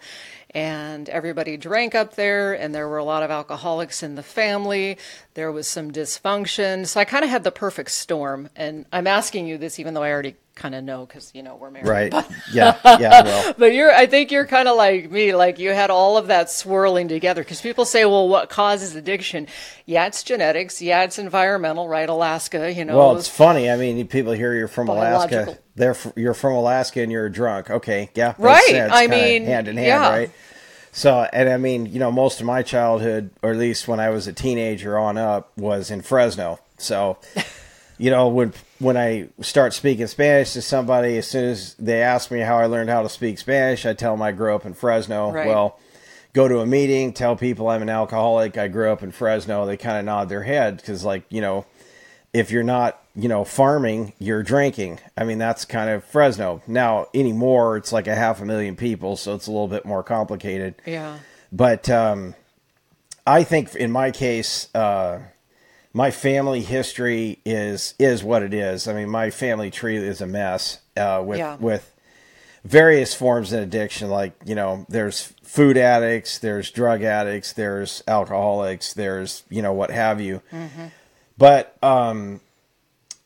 and 0.51 1.07
everybody 1.09 1.57
drank 1.57 1.95
up 1.95 2.15
there, 2.15 2.53
and 2.53 2.73
there 2.73 2.87
were 2.87 2.97
a 2.97 3.03
lot 3.03 3.23
of 3.23 3.31
alcoholics 3.31 4.01
in 4.01 4.15
the 4.15 4.23
family. 4.23 4.97
There 5.33 5.51
was 5.51 5.67
some 5.67 5.91
dysfunction. 5.91 6.87
So, 6.87 6.99
I 6.99 7.05
kind 7.05 7.23
of 7.23 7.29
had 7.29 7.43
the 7.43 7.51
perfect 7.51 7.91
storm. 7.91 8.49
And 8.55 8.85
I'm 8.91 9.07
asking 9.07 9.47
you 9.47 9.57
this, 9.57 9.79
even 9.79 9.93
though 9.93 10.03
I 10.03 10.11
already 10.11 10.35
kind 10.59 10.75
of 10.75 10.83
know 10.83 11.05
because, 11.05 11.31
you 11.33 11.41
know, 11.41 11.55
we're 11.55 11.71
married. 11.71 11.87
right? 11.87 12.13
yeah, 12.53 12.77
yeah. 12.99 13.23
Well, 13.23 13.55
But 13.57 13.73
you're, 13.73 13.91
I 13.91 14.05
think 14.05 14.31
you're 14.31 14.45
kind 14.45 14.67
of 14.67 14.75
like 14.77 15.09
me, 15.09 15.33
like 15.33 15.57
you 15.57 15.71
had 15.71 15.89
all 15.89 16.17
of 16.17 16.27
that 16.27 16.51
swirling 16.51 17.07
together. 17.07 17.41
Because 17.43 17.61
people 17.61 17.85
say, 17.85 18.05
well, 18.05 18.27
what 18.27 18.49
causes 18.49 18.95
addiction? 18.95 19.47
Yeah, 19.85 20.05
it's 20.05 20.21
genetics. 20.21 20.81
Yeah, 20.81 21.03
it's 21.03 21.17
environmental, 21.17 21.87
right? 21.87 22.07
Alaska, 22.07 22.71
you 22.71 22.85
know. 22.85 22.97
Well, 22.97 23.17
it's 23.17 23.27
funny. 23.29 23.69
I 23.71 23.77
mean, 23.77 24.05
people 24.07 24.33
hear 24.33 24.53
you're 24.53 24.67
from 24.67 24.89
Alaska. 24.89 25.29
Biological. 25.35 25.63
They're 25.75 25.91
f- 25.91 26.13
you're 26.15 26.33
from 26.33 26.53
Alaska 26.53 27.01
and 27.01 27.11
you're 27.11 27.29
drunk. 27.29 27.69
Okay, 27.69 28.09
yeah, 28.13 28.35
Right, 28.37 28.89
I 28.91 29.07
mean, 29.07 29.45
hand 29.45 29.67
in 29.69 29.77
hand, 29.77 29.87
yeah. 29.87 30.09
right? 30.09 30.31
So, 30.91 31.27
and 31.31 31.47
I 31.47 31.57
mean, 31.57 31.85
you 31.85 31.99
know, 31.99 32.11
most 32.11 32.39
of 32.41 32.45
my 32.45 32.63
childhood, 32.63 33.29
or 33.41 33.51
at 33.51 33.57
least 33.57 33.87
when 33.87 33.99
I 33.99 34.09
was 34.09 34.27
a 34.27 34.33
teenager 34.33 34.97
on 34.97 35.17
up, 35.17 35.51
was 35.57 35.89
in 35.91 36.01
Fresno. 36.01 36.59
So, 36.77 37.17
you 37.97 38.09
know, 38.11 38.27
when 38.27 38.53
when 38.79 38.97
I 38.97 39.27
start 39.41 39.73
speaking 39.73 40.07
Spanish 40.07 40.53
to 40.53 40.61
somebody, 40.61 41.17
as 41.17 41.27
soon 41.27 41.49
as 41.49 41.75
they 41.75 42.01
ask 42.01 42.31
me 42.31 42.39
how 42.39 42.57
I 42.57 42.65
learned 42.65 42.89
how 42.89 43.03
to 43.03 43.09
speak 43.09 43.37
Spanish, 43.37 43.85
I 43.85 43.93
tell 43.93 44.13
them 44.13 44.21
I 44.21 44.31
grew 44.31 44.55
up 44.55 44.65
in 44.65 44.73
Fresno. 44.73 45.31
Right. 45.31 45.47
Well, 45.47 45.77
go 46.33 46.47
to 46.47 46.59
a 46.59 46.65
meeting, 46.65 47.13
tell 47.13 47.35
people 47.35 47.67
I'm 47.67 47.81
an 47.81 47.89
alcoholic. 47.89 48.57
I 48.57 48.67
grew 48.69 48.91
up 48.91 49.03
in 49.03 49.11
Fresno. 49.11 49.65
They 49.65 49.77
kind 49.77 49.97
of 49.97 50.05
nod 50.05 50.29
their 50.29 50.43
head 50.43 50.77
because, 50.77 51.03
like, 51.03 51.23
you 51.29 51.41
know, 51.41 51.65
if 52.31 52.51
you're 52.51 52.63
not, 52.63 53.01
you 53.15 53.27
know, 53.27 53.43
farming, 53.43 54.13
you're 54.19 54.43
drinking. 54.43 54.99
I 55.17 55.23
mean, 55.25 55.39
that's 55.39 55.65
kind 55.65 55.89
of 55.89 56.03
Fresno. 56.05 56.61
Now, 56.67 57.07
anymore, 57.13 57.75
it's 57.77 57.91
like 57.91 58.07
a 58.07 58.15
half 58.15 58.39
a 58.41 58.45
million 58.45 58.75
people, 58.75 59.17
so 59.17 59.35
it's 59.35 59.47
a 59.47 59.51
little 59.51 59.67
bit 59.67 59.85
more 59.85 60.03
complicated. 60.03 60.75
yeah. 60.85 61.19
But 61.51 61.89
um, 61.89 62.35
I 63.25 63.43
think 63.43 63.75
in 63.75 63.91
my 63.91 64.11
case, 64.11 64.73
uh, 64.75 65.19
my 65.93 66.11
family 66.11 66.61
history 66.61 67.39
is 67.45 67.93
is 67.99 68.23
what 68.23 68.43
it 68.43 68.53
is. 68.53 68.87
I 68.87 68.93
mean, 68.93 69.09
my 69.09 69.29
family 69.29 69.71
tree 69.71 69.97
is 69.97 70.21
a 70.21 70.27
mess 70.27 70.79
uh, 70.97 71.21
with 71.25 71.39
Yeah. 71.39 71.55
with 71.59 71.93
various 72.63 73.13
forms 73.13 73.51
of 73.53 73.61
addiction. 73.63 74.09
Like 74.09 74.33
you 74.45 74.55
know, 74.55 74.85
there's 74.89 75.33
food 75.43 75.77
addicts, 75.77 76.37
there's 76.37 76.69
drug 76.71 77.01
addicts, 77.03 77.53
there's 77.53 78.03
alcoholics, 78.07 78.93
there's 78.93 79.43
you 79.49 79.61
know 79.61 79.73
what 79.73 79.89
have 79.91 80.21
you. 80.21 80.41
But 81.37 81.75
um, 81.83 82.41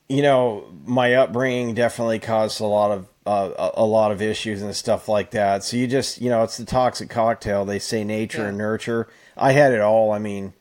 you 0.08 0.22
know, 0.22 0.66
my 0.86 1.16
upbringing 1.16 1.74
definitely 1.74 2.20
caused 2.20 2.62
a 2.62 2.66
lot 2.66 2.92
of 2.92 3.08
uh, 3.26 3.72
a, 3.76 3.86
lot 3.86 4.12
of 4.12 4.22
issues 4.22 4.62
and 4.62 4.76
stuff 4.76 5.08
like 5.08 5.32
that. 5.32 5.64
So 5.64 5.78
you 5.78 5.88
just, 5.88 6.20
you 6.20 6.30
know, 6.30 6.44
it's 6.44 6.58
the 6.58 6.66
toxic 6.66 7.10
cocktail. 7.10 7.64
They 7.64 7.80
say 7.80 8.04
nature 8.04 8.42
Yeah. 8.44 8.50
and 8.50 8.58
nurture. 8.58 9.08
I 9.38 9.54
had 9.54 9.72
it 9.72 9.80
all. 9.80 10.12
I 10.12 10.20
mean, 10.20 10.52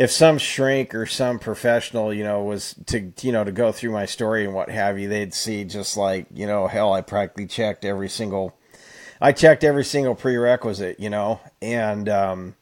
if 0.00 0.10
some 0.10 0.38
shrink 0.38 0.94
or 0.94 1.04
some 1.04 1.38
professional, 1.38 2.14
you 2.14 2.24
know, 2.24 2.42
was 2.42 2.74
to, 2.86 3.12
you 3.20 3.32
know, 3.32 3.44
to 3.44 3.52
go 3.52 3.70
through 3.70 3.90
my 3.90 4.06
story 4.06 4.46
and 4.46 4.54
what 4.54 4.70
have 4.70 4.98
you, 4.98 5.10
they'd 5.10 5.34
see 5.34 5.62
just 5.62 5.94
like, 5.94 6.26
you 6.32 6.46
know, 6.46 6.68
hell, 6.68 6.94
I 6.94 7.02
practically 7.02 7.46
checked 7.46 7.84
every 7.84 8.08
single, 8.08 8.56
I 9.20 9.32
checked 9.32 9.62
every 9.62 9.84
single 9.84 10.14
prerequisite, 10.14 10.98
you 11.00 11.10
know, 11.10 11.40
and 11.60 12.08
um, 12.08 12.56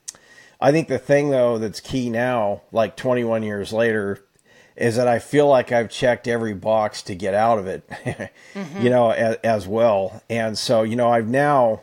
I 0.60 0.72
think 0.72 0.88
the 0.88 0.98
thing 0.98 1.30
though 1.30 1.58
that's 1.58 1.78
key 1.78 2.10
now, 2.10 2.62
like 2.72 2.96
21 2.96 3.44
years 3.44 3.72
later, 3.72 4.18
is 4.74 4.96
that 4.96 5.06
I 5.06 5.20
feel 5.20 5.46
like 5.46 5.70
I've 5.70 5.90
checked 5.90 6.26
every 6.26 6.54
box 6.54 7.02
to 7.02 7.14
get 7.14 7.34
out 7.34 7.60
of 7.60 7.68
it, 7.68 7.88
you 8.80 8.90
know, 8.90 9.10
as, 9.10 9.36
as 9.44 9.68
well. 9.68 10.24
And 10.28 10.58
so, 10.58 10.82
you 10.82 10.96
know, 10.96 11.08
I've 11.08 11.28
now, 11.28 11.82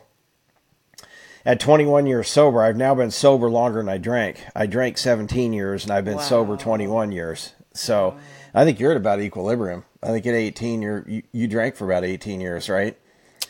at 1.46 1.60
21 1.60 2.06
years 2.06 2.28
sober, 2.28 2.60
I've 2.62 2.76
now 2.76 2.94
been 2.94 3.10
sober 3.10 3.48
longer 3.48 3.78
than 3.78 3.88
I 3.88 3.98
drank. 3.98 4.44
I 4.54 4.66
drank 4.66 4.98
17 4.98 5.52
years 5.52 5.84
and 5.84 5.92
I've 5.92 6.04
been 6.04 6.18
sober 6.18 6.56
21 6.56 7.12
years. 7.12 7.52
So 7.72 8.16
I 8.52 8.64
think 8.64 8.80
you're 8.80 8.90
at 8.90 8.96
about 8.96 9.20
equilibrium. 9.20 9.84
I 10.02 10.08
think 10.08 10.26
at 10.26 10.34
18, 10.34 10.82
you're, 10.82 11.04
you, 11.06 11.22
you 11.32 11.46
drank 11.48 11.76
for 11.76 11.84
about 11.84 12.04
18 12.04 12.40
years, 12.40 12.68
right? 12.68 12.98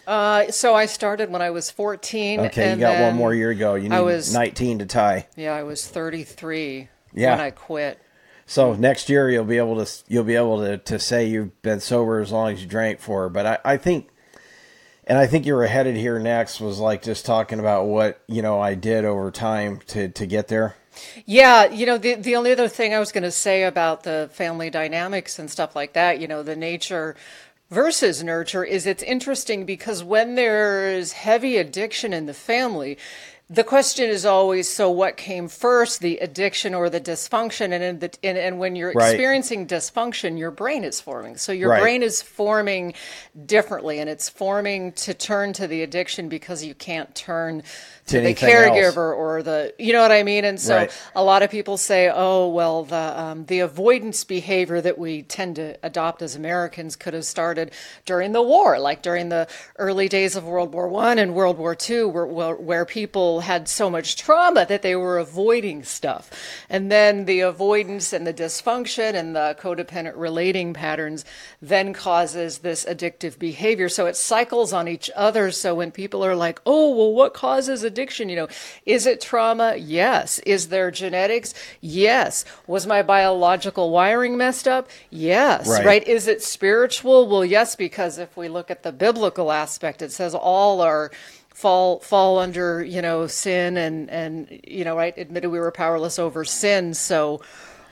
Uh, 0.07 0.50
so 0.53 0.75
I 0.75 0.87
started 0.87 1.31
when 1.31 1.43
I 1.43 1.50
was 1.50 1.71
14. 1.71 2.41
Okay, 2.41 2.71
you 2.75 2.76
got 2.79 3.00
one 3.03 3.17
more 3.17 3.35
year 3.35 3.53
to 3.53 3.59
go. 3.59 3.75
You 3.75 3.88
need 3.88 3.97
I 3.97 4.00
was- 4.03 4.33
19 4.33 4.79
to 4.81 4.87
tie. 4.87 5.26
Yeah, 5.37 5.55
I 5.55 5.65
was 5.65 5.87
33 5.87 6.88
Yeah. 7.12 7.33
when 7.33 7.41
I 7.41 7.50
quit. 7.50 8.00
So 8.47 8.75
next 8.75 9.09
year 9.09 9.29
you'll 9.29 9.45
be 9.45 9.59
able 9.59 9.85
to 9.85 10.05
you'll 10.07 10.23
be 10.23 10.37
able 10.37 10.61
to, 10.61 10.79
to 10.79 10.99
say 11.00 11.26
you've 11.26 11.61
been 11.62 11.81
sober 11.81 12.21
as 12.21 12.31
long 12.31 12.53
as 12.53 12.62
you 12.62 12.69
drank 12.69 13.00
for. 13.00 13.29
But 13.29 13.47
I, 13.47 13.59
I 13.73 13.76
think, 13.76 14.09
and 15.07 15.19
I 15.19 15.27
think 15.27 15.47
you 15.47 15.55
were 15.55 15.67
headed 15.67 15.97
here 15.97 16.19
next 16.19 16.61
was 16.61 16.79
like 16.79 17.03
just 17.03 17.25
talking 17.25 17.61
about 17.61 17.87
what 17.87 18.21
you 18.27 18.43
know 18.43 18.61
I 18.61 18.75
did 18.75 19.05
over 19.05 19.31
time 19.31 19.81
to 19.89 20.09
to 20.09 20.27
get 20.27 20.49
there. 20.49 20.77
Yeah, 21.25 21.67
you 21.67 21.87
know, 21.87 21.99
the 21.99 22.15
the 22.15 22.37
only 22.37 22.53
other 22.53 22.69
thing 22.69 22.95
I 22.95 22.99
was 22.99 23.13
going 23.13 23.25
to 23.25 23.31
say 23.31 23.65
about 23.65 24.03
the 24.03 24.31
family 24.33 24.71
dynamics 24.71 25.39
and 25.39 25.51
stuff 25.51 25.77
like 25.77 25.93
that, 25.93 26.21
you 26.21 26.27
know, 26.27 26.43
the 26.43 26.57
nature 26.57 27.17
versus 27.71 28.23
nurture 28.23 28.65
is 28.65 28.87
it's 28.87 29.03
interesting 29.03 29.67
because 29.67 30.03
when 30.03 30.35
there's 30.37 31.13
heavy 31.13 31.57
addiction 31.57 32.13
in 32.13 32.27
the 32.27 32.35
family, 32.35 32.97
the 33.49 33.62
question 33.62 34.11
is 34.11 34.26
always 34.26 34.69
so 34.69 34.91
what 34.91 35.17
came 35.17 35.47
first 35.47 36.00
the 36.00 36.19
addiction 36.19 36.75
or 36.75 36.91
the 36.91 37.00
dysfunction 37.00 37.73
and 37.73 37.83
in 37.83 37.99
the 38.00 38.11
and, 38.25 38.37
and 38.37 38.59
when 38.59 38.75
you're 38.75 38.93
Right. 38.93 39.11
experiencing 39.11 39.67
dysfunction 39.69 40.37
your 40.37 40.50
brain 40.50 40.83
is 40.83 41.00
forming 41.00 41.37
so 41.37 41.53
your 41.53 41.71
Right. 41.71 41.81
brain 41.81 42.03
is 42.03 42.21
forming 42.23 42.95
differently 43.47 44.00
and 44.00 44.11
it's 44.11 44.29
forming 44.29 44.93
to 44.93 45.15
turn 45.15 45.53
to 45.55 45.69
the 45.69 45.83
addiction 45.83 46.29
because 46.29 46.65
you 46.65 46.75
can't 46.75 47.15
turn 47.15 47.62
To 48.07 48.21
the 48.21 48.35
anything 48.35 48.49
else. 48.63 48.95
caregiver 48.95 49.17
or 49.17 49.43
the 49.43 49.75
you 49.79 49.93
know 49.93 50.01
what 50.03 50.13
i 50.13 50.23
mean 50.23 50.45
and 50.45 50.61
so 50.61 50.77
Right. 50.77 50.93
a 51.17 51.25
lot 51.25 51.43
of 51.43 51.51
people 51.51 51.77
say 51.77 52.09
oh 52.13 52.49
well 52.49 52.85
the 52.85 53.21
um, 53.21 53.47
the 53.47 53.61
avoidance 53.61 54.23
behavior 54.25 54.81
that 54.81 54.97
we 54.99 55.23
tend 55.23 55.57
to 55.57 55.77
adopt 55.83 56.23
as 56.23 56.37
americans 56.37 56.95
could 56.97 57.15
have 57.15 57.25
started 57.25 57.73
during 58.05 58.33
the 58.33 58.43
war 58.43 58.79
like 58.79 59.03
during 59.03 59.29
the 59.29 59.49
early 59.79 60.09
days 60.09 60.37
of 60.37 60.45
world 60.45 60.73
war 60.73 60.87
one 60.89 61.19
and 61.19 61.35
world 61.35 61.59
war 61.59 61.75
two 61.75 62.09
where, 62.09 62.27
where, 62.27 62.55
where 62.55 62.85
people 62.85 63.41
had 63.41 63.69
so 63.69 63.91
much 63.91 64.17
trauma 64.17 64.65
that 64.67 64.83
they 64.83 64.95
were 64.95 65.19
avoiding 65.19 65.83
stuff 65.83 66.31
and 66.71 66.93
then 66.93 67.25
the 67.25 67.41
avoidance 67.41 68.13
and 68.13 68.25
the 68.27 68.35
dysfunction 68.35 69.15
and 69.15 69.35
the 69.35 69.57
codependent 69.61 70.13
relating 70.17 70.73
patterns 70.73 71.25
then 71.61 71.93
causes 71.93 72.59
this 72.59 72.85
addictive 72.85 73.37
behavior 73.39 73.89
so 73.89 74.07
it 74.07 74.17
cycles 74.17 74.73
on 74.73 74.87
each 74.87 75.11
other 75.17 75.51
so 75.51 75.75
when 75.75 75.91
people 75.91 76.25
are 76.25 76.37
like 76.37 76.61
oh 76.67 76.95
well 76.97 77.13
what 77.13 77.35
causes 77.35 77.83
addiction 77.97 78.29
you 78.29 78.37
know 78.37 78.49
is 78.85 79.07
it 79.07 79.21
trauma? 79.21 79.76
Yes. 79.76 80.38
Is 80.41 80.69
there 80.69 80.91
genetics? 80.91 81.55
Yes. 81.81 82.45
Was 82.67 82.87
my 82.87 83.03
biological 83.03 83.91
wiring 83.91 84.37
messed 84.37 84.69
up? 84.69 84.91
Yes. 85.11 85.69
Right. 85.69 85.85
right? 85.85 86.07
Is 86.07 86.29
it 86.29 86.43
spiritual? 86.43 87.26
Well 87.26 87.45
yes 87.45 87.75
because 87.75 88.19
if 88.19 88.37
we 88.37 88.49
look 88.49 88.71
at 88.71 88.83
the 88.83 88.93
biblical 88.93 89.50
aspect 89.50 90.03
it 90.03 90.12
says 90.12 90.35
all 90.35 90.81
are 90.81 91.11
fall 91.55 92.00
fall 92.00 92.38
under 92.38 92.85
you 92.85 93.00
know 93.00 93.26
sin 93.26 93.79
and 93.79 94.11
and 94.11 94.61
you 94.67 94.85
know 94.85 94.97
right? 94.97 95.17
Admitted 95.17 95.49
we 95.49 95.59
were 95.59 95.71
powerless 95.71 96.19
over 96.19 96.45
sin. 96.45 96.93
So 96.93 97.41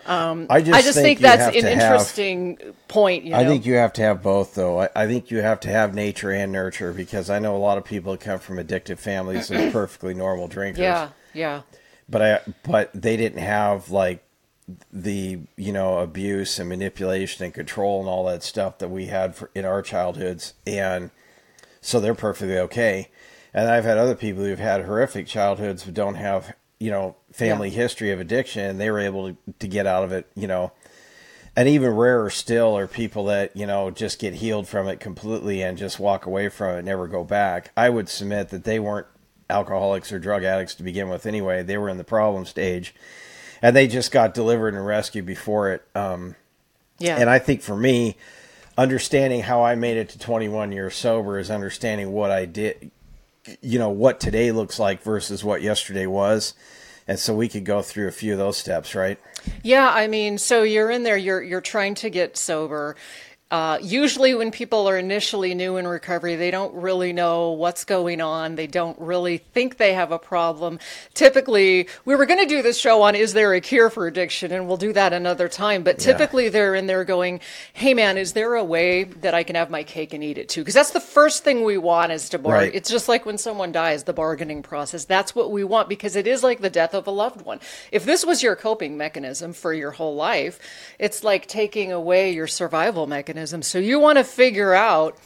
Um, 0.07 0.47
I 0.51 0.61
just, 0.61 0.79
i 0.79 0.83
just 0.83 0.99
think, 0.99 1.19
you 1.21 1.23
that's 1.23 1.57
an 1.57 1.63
to 1.63 1.69
have- 1.71 1.73
interesting 1.81 2.59
point 2.89 3.25
you 3.25 3.31
know 3.31 3.39
I 3.39 3.45
think 3.47 3.65
you 3.65 3.75
have 3.75 3.93
to 3.95 4.03
have 4.03 4.23
both, 4.23 4.55
though. 4.55 4.81
I, 4.83 4.89
I 4.95 5.07
think 5.07 5.31
you 5.31 5.41
have 5.41 5.61
to 5.61 5.69
have 5.71 5.95
nature 5.95 6.31
and 6.31 6.53
nurture 6.53 6.93
because 6.93 7.31
I 7.31 7.39
know 7.39 7.57
a 7.57 7.59
lot 7.59 7.79
of 7.79 7.85
people 7.85 8.13
that 8.13 8.21
come 8.21 8.39
from 8.39 8.57
addictive 8.59 8.99
families 8.99 9.51
and 9.51 9.73
perfectly 9.81 10.15
normal 10.15 10.49
drinkers. 10.49 10.81
yeah 10.81 11.09
yeah 11.33 11.63
But 12.09 12.23
I, 12.23 12.41
but 12.65 12.91
they 12.93 13.17
didn't 13.17 13.39
have 13.41 13.91
like 13.91 14.23
the 14.93 15.41
you 15.57 15.73
know 15.73 15.99
abuse 15.99 16.59
and 16.59 16.69
manipulation 16.69 17.45
and 17.45 17.53
control 17.53 18.01
and 18.01 18.09
all 18.09 18.25
that 18.27 18.43
stuff 18.43 18.79
that 18.79 18.89
we 18.89 19.07
had 19.07 19.35
for, 19.35 19.51
in 19.55 19.65
our 19.65 19.83
childhoods, 19.83 20.55
and 20.67 21.11
so 21.81 22.01
they're 22.01 22.15
perfectly 22.15 22.59
okay. 22.59 23.09
And 23.53 23.69
I've 23.69 23.85
had 23.85 23.99
other 23.99 24.15
people 24.17 24.43
who've 24.43 24.59
had 24.59 24.85
horrific 24.85 25.27
childhoods 25.27 25.85
who 25.85 25.93
don't 25.93 26.15
have 26.17 26.55
you 26.81 26.91
know 26.91 27.17
family 27.33 27.69
Yeah. 27.69 27.77
history 27.77 28.11
of 28.11 28.21
addiction, 28.21 28.79
they 28.79 28.91
were 28.91 29.01
able 29.01 29.31
to, 29.31 29.37
to 29.59 29.69
get 29.69 29.87
out 29.87 30.05
of 30.05 30.13
it. 30.13 30.27
You 30.35 30.47
know, 30.47 30.73
and 31.57 31.69
even 31.69 31.91
rarer 31.93 32.31
still 32.31 32.77
are 32.77 32.87
people 32.87 33.25
that 33.27 33.57
you 33.57 33.67
know 33.67 33.91
just 33.91 34.19
get 34.19 34.35
healed 34.35 34.67
from 34.69 34.89
it 34.89 35.01
completely 35.01 35.63
and 35.63 35.79
just 35.79 35.99
walk 36.01 36.27
away 36.27 36.49
from 36.49 36.77
it, 36.79 36.85
never 36.85 37.07
go 37.07 37.25
back. 37.25 37.71
I 37.77 37.91
would 37.91 38.09
submit 38.09 38.49
that 38.51 38.65
they 38.65 38.79
weren't 38.79 39.07
alcoholics 39.51 40.11
or 40.13 40.19
drug 40.19 40.43
addicts 40.43 40.75
to 40.77 40.83
begin 40.83 41.09
with 41.09 41.27
anyway. 41.27 41.63
They 41.63 41.77
were 41.79 41.89
in 41.89 41.99
the 41.99 42.05
problem 42.05 42.45
stage, 42.47 42.95
and 43.63 43.75
they 43.77 43.87
just 43.87 44.11
got 44.11 44.35
delivered 44.35 44.75
and 44.75 44.85
rescued 44.87 45.27
before 45.27 45.71
it. 45.71 45.85
Um, 45.95 46.37
yeah 46.99 47.17
and 47.19 47.29
I 47.29 47.39
think 47.41 47.61
for 47.61 47.77
me, 47.77 48.17
understanding 48.79 49.43
how 49.43 49.63
I 49.63 49.75
made 49.75 49.97
it 49.97 50.09
to 50.11 50.19
21 50.19 50.73
years 50.73 50.95
sober 50.95 51.39
is 51.39 51.51
understanding 51.51 52.13
what 52.13 52.31
I 52.31 52.45
did, 52.45 52.91
you 53.61 53.79
know, 53.79 53.91
what 53.91 54.21
today 54.21 54.53
looks 54.53 54.79
like 54.79 55.03
versus 55.03 55.45
what 55.45 55.63
yesterday 55.63 56.07
was. 56.07 56.55
And 57.07 57.19
so 57.19 57.35
we 57.35 57.49
could 57.49 57.65
go 57.65 57.83
through 57.83 58.09
a 58.09 58.13
few 58.13 58.33
of 58.33 58.39
those 58.39 58.57
steps, 58.57 58.95
right? 58.95 59.19
Yeah, 59.63 59.91
I 59.91 60.07
mean, 60.07 60.39
so 60.39 60.63
you're 60.63 60.91
in 60.91 61.03
there, 61.03 61.19
you're 61.19 61.43
you're 61.43 61.61
trying 61.61 61.95
to 61.97 62.09
get 62.09 62.37
sober. 62.37 62.97
Uh, 63.51 63.79
usually, 63.83 64.35
when 64.35 64.51
people 64.51 64.89
are 64.89 64.99
initially 64.99 65.55
new 65.55 65.77
in 65.77 65.87
recovery, 65.87 66.35
they 66.35 66.51
don't 66.51 66.75
really 66.75 67.13
know 67.13 67.53
what's 67.53 67.85
going 67.85 68.21
on. 68.21 68.57
They 68.57 68.67
don't 68.67 68.99
really 68.99 69.37
think 69.39 69.77
they 69.77 69.93
have 69.93 70.11
a 70.11 70.19
problem. 70.19 70.81
Typically, 71.13 71.89
we 72.07 72.17
were 72.17 72.25
going 72.25 72.41
to 72.41 72.47
do 72.47 72.63
this 72.63 72.79
show 72.79 73.03
on 73.03 73.15
is 73.15 73.35
there 73.35 73.53
a 73.53 73.61
cure 73.61 73.91
for 73.91 74.07
addiction, 74.07 74.51
and 74.51 74.67
we'll 74.67 74.79
do 74.79 74.95
that 74.95 75.13
another 75.13 75.47
time. 75.47 75.83
But 75.83 75.99
typically, 75.99 76.49
they're 76.49 76.75
in 76.75 76.87
there 76.87 77.05
going, 77.05 77.39
"Hey, 77.75 77.93
man, 77.93 78.17
is 78.17 78.33
there 78.33 78.55
a 78.55 78.65
way 78.65 79.05
that 79.05 79.35
I 79.35 79.45
can 79.45 79.57
have 79.57 79.71
my 79.71 79.85
cake 79.85 80.15
and 80.15 80.25
eat 80.25 80.39
it 80.39 80.49
too?" 80.49 80.63
Because 80.63 80.75
that's 80.75 80.93
the 80.93 80.99
first 80.99 81.45
thing 81.45 81.65
we 81.65 81.77
want 81.77 82.13
is 82.13 82.31
to 82.31 82.39
bargain. 82.39 82.69
Right. 82.69 82.75
It's 82.75 82.91
just 82.91 83.09
like 83.09 83.27
when 83.27 83.39
someone 83.39 83.73
dies, 83.73 84.05
the 84.05 84.15
bargaining 84.15 84.63
process. 84.63 85.05
That's 85.05 85.35
what 85.35 85.53
we 85.53 85.65
want 85.65 85.91
because 85.91 86.17
it 86.17 86.27
is 86.27 86.43
like 86.43 86.61
the 86.61 86.71
death 86.71 86.95
of 86.95 87.07
a 87.07 87.13
loved 87.13 87.43
one. 87.43 87.61
If 87.93 88.05
this 88.07 88.25
was 88.25 88.43
your 88.43 88.57
coping 88.57 88.97
mechanism 88.97 89.53
for 89.53 89.75
your 89.75 89.93
whole 89.93 90.17
life, 90.17 90.59
it's 90.99 91.23
like 91.23 91.47
taking 91.47 91.93
away 91.93 92.33
your 92.33 92.47
survival 92.47 93.07
mechanism. 93.07 93.44
So 93.63 93.79
you 93.79 93.99
want 94.01 94.19
to 94.19 94.25
figure 94.25 94.75
out 94.75 95.19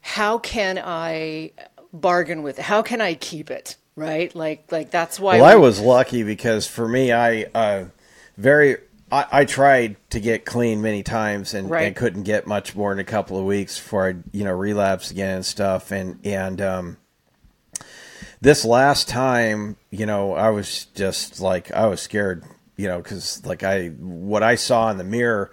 how 0.00 0.38
can 0.38 0.78
I 0.78 1.52
bargain 1.92 2.42
with 2.42 2.58
it? 2.58 2.64
How 2.64 2.82
can 2.82 3.00
I 3.00 3.14
keep 3.14 3.50
it? 3.50 3.76
Right? 3.96 4.34
Like 4.34 4.70
like 4.72 4.90
that's 4.90 5.20
why 5.20 5.36
Well, 5.36 5.44
I 5.44 5.56
was 5.56 5.80
lucky 5.80 6.22
because 6.22 6.66
for 6.66 6.88
me, 6.88 7.12
I 7.12 7.46
uh, 7.54 7.84
very 8.36 8.78
I, 9.12 9.26
I 9.30 9.44
tried 9.44 9.96
to 10.10 10.20
get 10.20 10.44
clean 10.44 10.80
many 10.80 11.02
times 11.02 11.52
and, 11.54 11.68
Right. 11.68 11.86
and 11.86 11.96
couldn't 11.96 12.22
get 12.22 12.46
much 12.46 12.74
more 12.76 12.90
than 12.90 13.00
a 13.00 13.04
couple 13.04 13.38
of 13.38 13.44
weeks 13.44 13.78
before 13.78 14.08
I 14.08 14.14
you 14.32 14.44
know 14.44 14.52
relapsed 14.52 15.10
again 15.10 15.36
and 15.36 15.46
stuff. 15.46 15.90
And 15.90 16.18
and 16.24 16.60
um, 16.62 16.96
this 18.40 18.64
last 18.64 19.08
time, 19.08 19.76
you 19.90 20.06
know, 20.06 20.32
I 20.34 20.50
was 20.50 20.86
just 20.94 21.40
like 21.40 21.70
I 21.72 21.86
was 21.86 22.00
scared, 22.00 22.44
you 22.76 22.88
know, 22.88 22.98
because 22.98 23.44
like 23.44 23.62
I 23.62 23.88
what 23.88 24.42
I 24.42 24.54
saw 24.54 24.90
in 24.90 24.96
the 24.96 25.04
mirror 25.04 25.50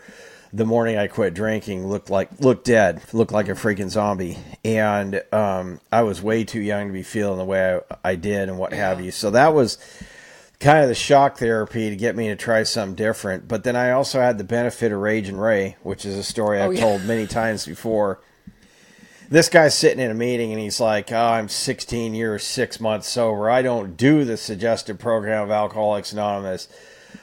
the 0.53 0.65
morning 0.65 0.97
I 0.97 1.07
quit 1.07 1.33
drinking 1.33 1.87
looked 1.87 2.09
like 2.09 2.29
looked 2.39 2.65
dead, 2.65 3.01
looked 3.13 3.31
like 3.31 3.49
a 3.49 3.53
freaking 3.53 3.89
zombie, 3.89 4.37
and 4.63 5.21
um, 5.33 5.79
I 5.91 6.03
was 6.03 6.21
way 6.21 6.43
too 6.43 6.61
young 6.61 6.87
to 6.87 6.93
be 6.93 7.03
feeling 7.03 7.37
the 7.37 7.45
way 7.45 7.79
I, 8.03 8.11
I 8.11 8.15
did 8.15 8.49
and 8.49 8.57
what 8.57 8.73
have 8.73 9.01
you. 9.01 9.11
So 9.11 9.31
that 9.31 9.53
was 9.53 9.77
kind 10.59 10.79
of 10.83 10.89
the 10.89 10.95
shock 10.95 11.37
therapy 11.37 11.89
to 11.89 11.95
get 11.95 12.15
me 12.15 12.29
to 12.29 12.35
try 12.35 12.63
something 12.63 12.95
different. 12.95 13.47
But 13.47 13.63
then 13.63 13.75
I 13.75 13.91
also 13.91 14.19
had 14.19 14.37
the 14.37 14.43
benefit 14.43 14.91
of 14.91 14.99
Rage 14.99 15.29
and 15.29 15.39
Ray, 15.41 15.75
which 15.83 16.05
is 16.05 16.15
a 16.15 16.23
story 16.23 16.59
I've 16.59 16.69
Oh, 16.69 16.71
yeah. 16.71 16.81
told 16.81 17.03
many 17.05 17.27
times 17.27 17.65
before. 17.65 18.19
This 19.29 19.49
guy's 19.49 19.75
sitting 19.75 19.99
in 19.99 20.09
a 20.09 20.13
meeting 20.15 20.51
and 20.53 20.59
he's 20.61 20.79
like, 20.79 21.11
oh, 21.11 21.17
I'm 21.17 21.49
16 21.49 22.15
years, 22.15 22.43
six 22.45 22.79
months 22.79 23.09
sober. 23.09 23.49
I 23.49 23.61
don't 23.61 23.97
do 23.97 24.23
the 24.23 24.37
suggested 24.37 24.99
program 24.99 25.43
of 25.43 25.51
Alcoholics 25.51 26.13
Anonymous. 26.13 26.69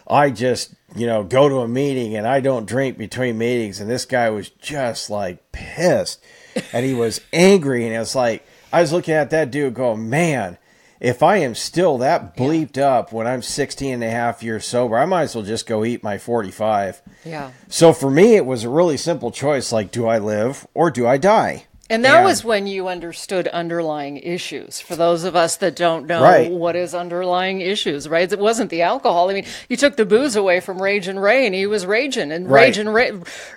I 0.06 0.28
just, 0.30 0.74
you 0.94 1.06
know, 1.06 1.24
go 1.24 1.48
to 1.48 1.58
a 1.58 1.68
meeting 1.68 2.16
and 2.16 2.26
I 2.26 2.40
don't 2.40 2.66
drink 2.66 2.98
between 2.98 3.38
meetings. 3.38 3.80
And 3.80 3.90
this 3.90 4.04
guy 4.04 4.30
was 4.30 4.50
just 4.50 5.10
like 5.10 5.52
pissed 5.52 6.22
and 6.72 6.84
he 6.84 6.94
was 6.94 7.20
angry. 7.32 7.86
And 7.86 7.94
it's 7.94 8.14
like, 8.14 8.46
I 8.72 8.80
was 8.80 8.92
looking 8.92 9.14
at 9.14 9.30
that 9.30 9.50
dude 9.50 9.74
going, 9.74 10.08
man, 10.08 10.58
if 11.00 11.22
I 11.22 11.36
am 11.38 11.54
still 11.54 11.98
that 11.98 12.36
bleeped 12.36 12.78
up 12.78 13.12
when 13.12 13.26
I'm 13.26 13.42
16 13.42 13.94
and 13.94 14.04
a 14.04 14.10
half 14.10 14.42
years 14.42 14.64
sober, 14.64 14.96
I 14.96 15.04
might 15.04 15.22
as 15.24 15.34
well 15.34 15.44
just 15.44 15.66
go 15.66 15.84
eat 15.84 16.02
my 16.02 16.16
45. 16.18 17.02
yeah. 17.24 17.50
So 17.68 17.92
for 17.92 18.10
me, 18.10 18.36
it 18.36 18.46
was 18.46 18.64
a 18.64 18.70
really 18.70 18.96
simple 18.96 19.30
choice 19.30 19.70
like, 19.72 19.90
do 19.90 20.06
I 20.06 20.18
live 20.18 20.66
or 20.74 20.90
do 20.90 21.06
I 21.06 21.18
die? 21.18 21.66
And 21.90 22.02
that 22.06 22.16
And- 22.16 22.24
was 22.24 22.42
when 22.42 22.66
you 22.66 22.88
understood 22.88 23.46
underlying 23.48 24.16
issues. 24.16 24.80
For 24.80 24.96
those 24.96 25.24
of 25.24 25.36
us 25.36 25.56
that 25.56 25.76
don't 25.76 26.06
know 26.06 26.22
Right. 26.22 26.50
what 26.50 26.76
is 26.76 26.94
underlying 26.94 27.60
issues, 27.60 28.08
right? 28.08 28.30
It 28.32 28.38
wasn't 28.38 28.70
the 28.70 28.80
alcohol. 28.80 29.28
I 29.28 29.34
mean, 29.34 29.44
you 29.68 29.76
took 29.76 29.96
the 29.96 30.06
booze 30.06 30.34
away 30.34 30.60
from 30.60 30.80
Rage 30.80 31.08
and 31.08 31.22
Ray, 31.22 31.44
and 31.44 31.54
he 31.54 31.66
was 31.66 31.84
raging 31.84 32.32
and 32.32 32.50
Right. 32.50 32.62
Rage 32.68 32.78
and 32.78 32.94
Ray. 32.94 33.12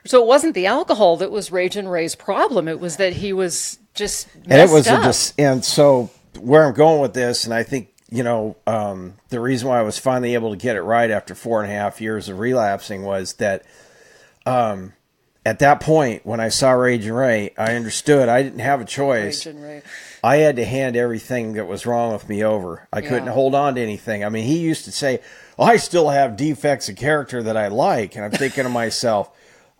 So 0.06 0.22
it 0.22 0.28
wasn't 0.28 0.56
the 0.56 0.66
alcohol 0.66 1.16
that 1.18 1.32
was 1.32 1.52
Rage 1.54 1.78
and 1.78 1.90
Ray's 1.90 2.16
problem. 2.16 2.68
It 2.68 2.82
was 2.82 2.98
that 2.98 3.14
he 3.14 3.32
was 3.32 3.78
just 3.94 4.28
and 4.50 4.60
it 4.62 4.70
was 4.70 4.86
messed 4.86 4.90
a 4.90 4.94
up. 4.96 5.04
dis- 5.06 5.34
and 5.38 5.64
so 5.64 6.10
where 6.40 6.66
I'm 6.66 6.74
going 6.74 7.00
with 7.02 7.14
this, 7.14 7.46
and 7.46 7.54
I 7.54 7.64
think 7.64 7.88
you 8.12 8.24
know 8.24 8.58
um, 8.68 9.14
the 9.30 9.40
reason 9.40 9.70
why 9.70 9.80
I 9.80 9.84
was 9.84 9.98
finally 9.98 10.34
able 10.34 10.52
to 10.52 10.58
get 10.58 10.76
it 10.76 10.82
right 10.82 11.10
after 11.10 11.34
four 11.34 11.64
and 11.64 11.72
a 11.72 11.74
half 11.76 12.00
years 12.02 12.28
of 12.30 12.40
relapsing 12.40 13.04
was 13.04 13.34
that 13.36 13.64
um, 14.46 14.94
at 15.48 15.60
that 15.60 15.80
point 15.80 16.26
when 16.26 16.42
I 16.42 16.50
saw 16.50 16.72
Rage 16.72 17.06
and 17.06 17.16
Ray, 17.16 17.54
I 17.58 17.74
understood 17.76 18.28
I 18.28 18.44
didn't 18.44 18.60
have 18.60 18.82
a 18.82 18.86
choice. 18.86 19.46
Rage 19.46 19.56
and 19.56 19.64
Ray. 19.64 19.82
I 20.22 20.38
had 20.38 20.58
to 20.58 20.66
hand 20.66 20.98
everything 20.98 21.54
that 21.54 21.68
was 21.68 21.86
wrong 21.86 22.12
with 22.12 22.28
me 22.28 22.44
over. 22.44 22.86
I 22.92 23.00
couldn't 23.00 23.30
hold 23.30 23.56
on 23.56 23.76
to 23.76 23.82
anything. 23.82 24.26
I 24.26 24.30
mean, 24.30 24.44
he 24.44 24.58
used 24.58 24.84
to 24.86 24.92
say, 24.92 25.22
I 25.58 25.78
still 25.78 26.10
have 26.10 26.36
defects 26.36 26.90
of 26.90 26.98
character 26.98 27.42
that 27.44 27.56
I 27.56 27.70
like. 27.70 28.18
And 28.18 28.26
I'm 28.26 28.32
thinking 28.32 28.66
to 28.66 28.70
myself, 28.70 29.32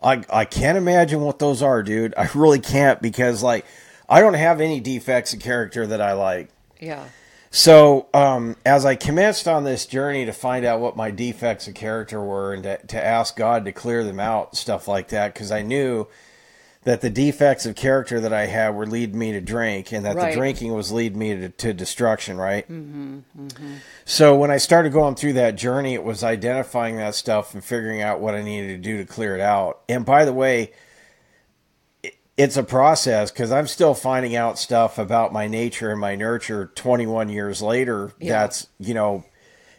I, 0.02 0.24
I 0.32 0.46
can't 0.46 0.78
imagine 0.78 1.20
what 1.20 1.38
those 1.38 1.60
are, 1.60 1.82
dude. 1.82 2.14
I 2.16 2.30
really 2.34 2.60
can't 2.60 3.02
because, 3.02 3.42
like, 3.42 3.66
I 4.08 4.20
don't 4.20 4.34
have 4.34 4.62
any 4.62 4.80
defects 4.80 5.34
of 5.34 5.40
character 5.40 5.86
that 5.86 6.00
I 6.00 6.14
like. 6.14 6.48
Yeah. 6.80 7.04
So, 7.50 8.08
um, 8.12 8.56
as 8.66 8.84
I 8.84 8.94
commenced 8.94 9.48
on 9.48 9.64
this 9.64 9.86
journey 9.86 10.26
to 10.26 10.32
find 10.32 10.64
out 10.64 10.80
what 10.80 10.96
my 10.96 11.10
defects 11.10 11.66
of 11.66 11.74
character 11.74 12.22
were 12.22 12.52
and 12.52 12.62
to, 12.62 12.78
to 12.88 13.02
ask 13.04 13.36
God 13.36 13.64
to 13.64 13.72
clear 13.72 14.04
them 14.04 14.20
out, 14.20 14.56
stuff 14.56 14.86
like 14.86 15.08
that, 15.08 15.32
because 15.32 15.50
I 15.50 15.62
knew 15.62 16.06
that 16.84 17.00
the 17.00 17.10
defects 17.10 17.66
of 17.66 17.74
character 17.74 18.20
that 18.20 18.32
I 18.32 18.46
had 18.46 18.70
were 18.74 18.86
leading 18.86 19.18
me 19.18 19.32
to 19.32 19.40
drink, 19.40 19.92
and 19.92 20.04
that 20.06 20.16
Right. 20.16 20.30
the 20.30 20.36
drinking 20.36 20.74
was 20.74 20.92
leading 20.92 21.18
me 21.18 21.34
to, 21.36 21.48
to 21.48 21.72
destruction, 21.72 22.36
right? 22.36 22.70
Mm-hmm, 22.70 23.74
So 24.04 24.36
when 24.36 24.50
I 24.50 24.58
started 24.58 24.92
going 24.92 25.14
through 25.14 25.34
that 25.34 25.56
journey, 25.56 25.94
it 25.94 26.04
was 26.04 26.22
identifying 26.22 26.96
that 26.96 27.14
stuff 27.14 27.52
and 27.54 27.64
figuring 27.64 28.00
out 28.00 28.20
what 28.20 28.34
I 28.34 28.42
needed 28.42 28.68
to 28.68 28.78
do 28.78 28.98
to 28.98 29.04
clear 29.04 29.34
it 29.34 29.40
out. 29.40 29.80
And 29.88 30.04
by 30.04 30.24
the 30.24 30.32
way, 30.32 30.72
it's 32.38 32.56
a 32.56 32.62
process 32.62 33.32
because 33.32 33.50
I'm 33.50 33.66
still 33.66 33.94
finding 33.94 34.36
out 34.36 34.58
stuff 34.58 34.96
about 34.96 35.32
my 35.32 35.48
nature 35.48 35.90
and 35.90 36.00
my 36.00 36.14
nurture 36.14 36.70
21 36.76 37.28
years 37.28 37.60
later. 37.60 38.12
Yeah. 38.20 38.40
That's, 38.40 38.68
you 38.78 38.94
know, 38.94 39.24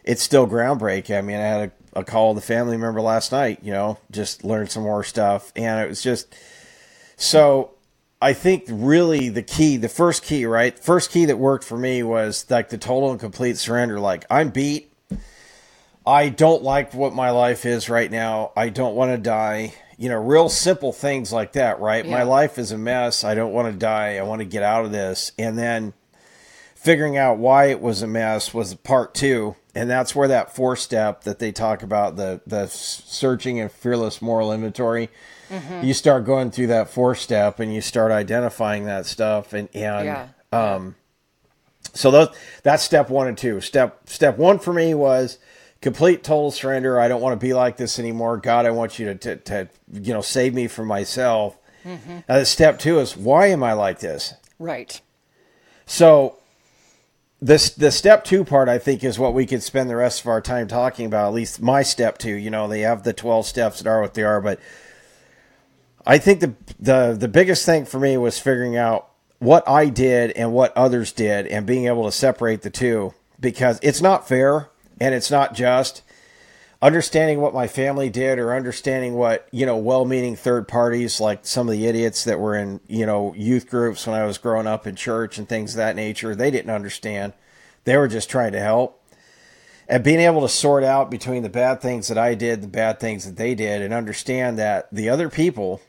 it's 0.04 0.22
still 0.22 0.46
groundbreaking. 0.46 1.16
I 1.16 1.22
mean, 1.22 1.36
I 1.36 1.40
had 1.40 1.72
a, 1.94 2.00
a 2.00 2.04
call 2.04 2.34
with 2.34 2.44
a 2.44 2.46
family 2.46 2.76
member 2.76 3.00
last 3.00 3.32
night, 3.32 3.60
you 3.62 3.72
know, 3.72 3.98
just 4.10 4.44
learned 4.44 4.70
some 4.70 4.82
more 4.82 5.02
stuff. 5.02 5.52
And 5.56 5.80
it 5.80 5.88
was 5.88 6.02
just 6.02 6.34
so 7.16 7.72
I 8.20 8.34
think 8.34 8.64
really 8.68 9.30
the 9.30 9.42
key, 9.42 9.78
the 9.78 9.88
first 9.88 10.22
key, 10.22 10.44
right? 10.44 10.78
First 10.78 11.10
key 11.10 11.24
that 11.24 11.38
worked 11.38 11.64
for 11.64 11.78
me 11.78 12.02
was 12.02 12.44
like 12.50 12.68
the 12.68 12.76
total 12.76 13.10
and 13.10 13.18
complete 13.18 13.56
surrender. 13.56 13.98
Like, 13.98 14.26
I'm 14.30 14.50
beat. 14.50 14.92
I 16.06 16.28
don't 16.28 16.62
like 16.62 16.92
what 16.92 17.14
my 17.14 17.30
life 17.30 17.64
is 17.64 17.88
right 17.88 18.10
now. 18.10 18.52
I 18.54 18.68
don't 18.68 18.94
want 18.94 19.12
to 19.12 19.18
die. 19.18 19.72
You 20.00 20.08
know, 20.08 20.16
real 20.16 20.48
simple 20.48 20.92
things 20.94 21.30
like 21.30 21.52
that, 21.52 21.78
right? 21.78 22.08
My 22.08 22.22
life 22.22 22.58
is 22.58 22.72
a 22.72 22.78
mess. 22.78 23.22
I 23.22 23.34
don't 23.34 23.52
want 23.52 23.70
to 23.70 23.78
die. 23.78 24.16
I 24.16 24.22
want 24.22 24.38
to 24.40 24.46
get 24.46 24.62
out 24.62 24.86
of 24.86 24.92
this. 24.92 25.30
And 25.38 25.58
then 25.58 25.92
figuring 26.74 27.18
out 27.18 27.36
why 27.36 27.66
it 27.66 27.82
was 27.82 28.00
a 28.00 28.06
mess 28.06 28.54
was 28.54 28.74
part 28.76 29.12
two 29.14 29.54
and 29.74 29.90
that's 29.90 30.14
where 30.16 30.28
that 30.28 30.56
four 30.56 30.74
step 30.74 31.24
that 31.24 31.38
they 31.38 31.52
talk 31.52 31.82
about 31.82 32.16
the 32.16 32.40
the 32.46 32.66
searching 32.68 33.60
and 33.60 33.70
fearless 33.70 34.22
moral 34.22 34.50
inventory 34.50 35.10
you 35.82 35.92
start 35.92 36.24
going 36.24 36.50
through 36.50 36.68
that 36.68 36.88
four 36.88 37.14
step 37.14 37.60
and 37.60 37.74
you 37.74 37.82
start 37.82 38.10
identifying 38.10 38.86
that 38.86 39.04
stuff 39.04 39.52
and 39.52 39.68
and 39.74 40.06
Yeah. 40.06 40.28
um 40.52 40.94
so 41.92 42.10
those 42.10 42.28
that's 42.62 42.82
step 42.82 43.10
one 43.10 43.28
and 43.28 43.36
two 43.36 43.60
step 43.60 44.08
step 44.08 44.38
one 44.38 44.58
for 44.58 44.72
me 44.72 44.94
was 44.94 45.36
complete 45.80 46.22
total 46.22 46.50
surrender 46.50 47.00
i 47.00 47.08
don't 47.08 47.20
want 47.22 47.38
to 47.38 47.44
be 47.46 47.54
like 47.54 47.76
this 47.76 47.98
anymore 47.98 48.36
god 48.36 48.66
i 48.66 48.70
want 48.70 48.98
you 48.98 49.06
to 49.06 49.14
to, 49.14 49.36
to 49.36 49.68
you 49.92 50.12
know 50.12 50.20
save 50.20 50.52
me 50.54 50.66
from 50.68 50.86
myself 50.86 51.56
uh, 52.28 52.44
step 52.44 52.78
two 52.78 52.98
is 52.98 53.16
why 53.16 53.46
am 53.46 53.62
i 53.62 53.72
like 53.72 54.00
this 54.00 54.34
Right. 54.58 55.00
so 55.86 56.36
this 57.40 57.70
the 57.70 57.90
step 57.90 58.24
two 58.24 58.44
part 58.44 58.68
I 58.68 58.78
think 58.78 59.02
is 59.02 59.18
what 59.18 59.32
we 59.32 59.46
could 59.46 59.62
spend 59.62 59.88
the 59.88 59.96
rest 59.96 60.20
of 60.20 60.26
our 60.26 60.42
time 60.42 60.68
talking 60.68 61.06
about. 61.06 61.28
At 61.28 61.32
least 61.32 61.62
my 61.62 61.82
step 61.82 62.18
two. 62.18 62.34
You 62.34 62.50
know, 62.50 62.68
they 62.68 62.80
have 62.80 63.02
the 63.02 63.14
twelve 63.14 63.46
steps 63.46 63.78
that 63.80 63.88
are 63.88 64.02
what 64.02 64.12
they 64.12 64.22
are, 64.22 64.42
but 64.42 64.60
I 66.06 66.18
think 66.18 66.40
the 66.40 66.54
the 66.78 67.16
the 67.18 67.28
biggest 67.28 67.64
thing 67.64 67.86
for 67.86 67.98
me 67.98 68.18
was 68.18 68.38
figuring 68.38 68.76
out 68.76 69.08
what 69.38 69.66
I 69.66 69.86
did 69.86 70.32
and 70.32 70.52
what 70.52 70.76
others 70.76 71.12
did, 71.12 71.46
and 71.46 71.64
being 71.64 71.86
able 71.86 72.04
to 72.04 72.12
separate 72.12 72.60
the 72.60 72.68
two 72.68 73.14
because 73.40 73.78
it's 73.82 74.02
not 74.02 74.28
fair 74.28 74.68
and 75.00 75.14
it's 75.14 75.30
not 75.30 75.54
just. 75.54 76.02
Understanding 76.82 77.42
what 77.42 77.52
my 77.52 77.66
family 77.66 78.08
did, 78.08 78.38
or 78.38 78.54
understanding 78.54 79.14
what 79.14 79.46
you 79.52 79.66
know, 79.66 79.76
well-meaning 79.76 80.34
third 80.34 80.66
parties 80.66 81.20
like 81.20 81.40
some 81.44 81.68
of 81.68 81.72
the 81.72 81.86
idiots 81.86 82.24
that 82.24 82.40
were 82.40 82.56
in 82.56 82.80
you 82.88 83.04
know 83.04 83.34
youth 83.34 83.68
groups 83.68 84.06
when 84.06 84.18
I 84.18 84.24
was 84.24 84.38
growing 84.38 84.66
up 84.66 84.86
in 84.86 84.96
church 84.96 85.36
and 85.36 85.46
things 85.46 85.74
of 85.74 85.76
that 85.76 85.94
nature, 85.94 86.34
they 86.34 86.50
didn't 86.50 86.70
understand. 86.70 87.34
They 87.84 87.98
were 87.98 88.08
just 88.08 88.30
trying 88.30 88.52
to 88.52 88.60
help 88.60 89.00
and 89.90 90.04
being 90.04 90.20
able 90.20 90.42
to 90.42 90.48
sort 90.48 90.84
out 90.84 91.10
between 91.10 91.42
the 91.42 91.48
bad 91.48 91.80
things 91.80 92.06
that 92.06 92.16
I 92.16 92.36
did, 92.36 92.62
the 92.62 92.68
bad 92.68 93.00
things 93.00 93.24
that 93.24 93.36
they 93.36 93.56
did, 93.56 93.82
and 93.82 93.92
understand 93.92 94.56
that 94.56 94.88
the 94.92 95.08
other 95.08 95.28
people, 95.28 95.80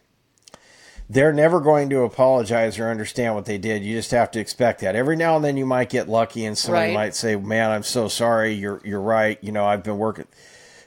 they're 1.11 1.33
never 1.33 1.59
going 1.59 1.89
to 1.89 2.03
apologize 2.03 2.79
or 2.79 2.89
understand 2.89 3.35
what 3.35 3.45
they 3.45 3.57
did. 3.57 3.83
You 3.83 3.95
just 3.95 4.11
have 4.11 4.31
to 4.31 4.39
expect 4.39 4.79
that. 4.81 4.95
Every 4.95 5.15
now 5.17 5.35
and 5.35 5.43
then 5.43 5.57
you 5.57 5.65
might 5.65 5.89
get 5.89 6.07
lucky 6.07 6.45
and 6.45 6.57
somebody 6.57 6.87
Right. 6.87 6.93
might 6.93 7.15
say, 7.15 7.35
Man, 7.35 7.69
I'm 7.69 7.83
so 7.83 8.07
sorry, 8.07 8.53
you're 8.53 8.81
you're 8.85 9.01
right, 9.01 9.37
you 9.41 9.51
know, 9.51 9.65
I've 9.65 9.83
been 9.83 9.97
working 9.97 10.25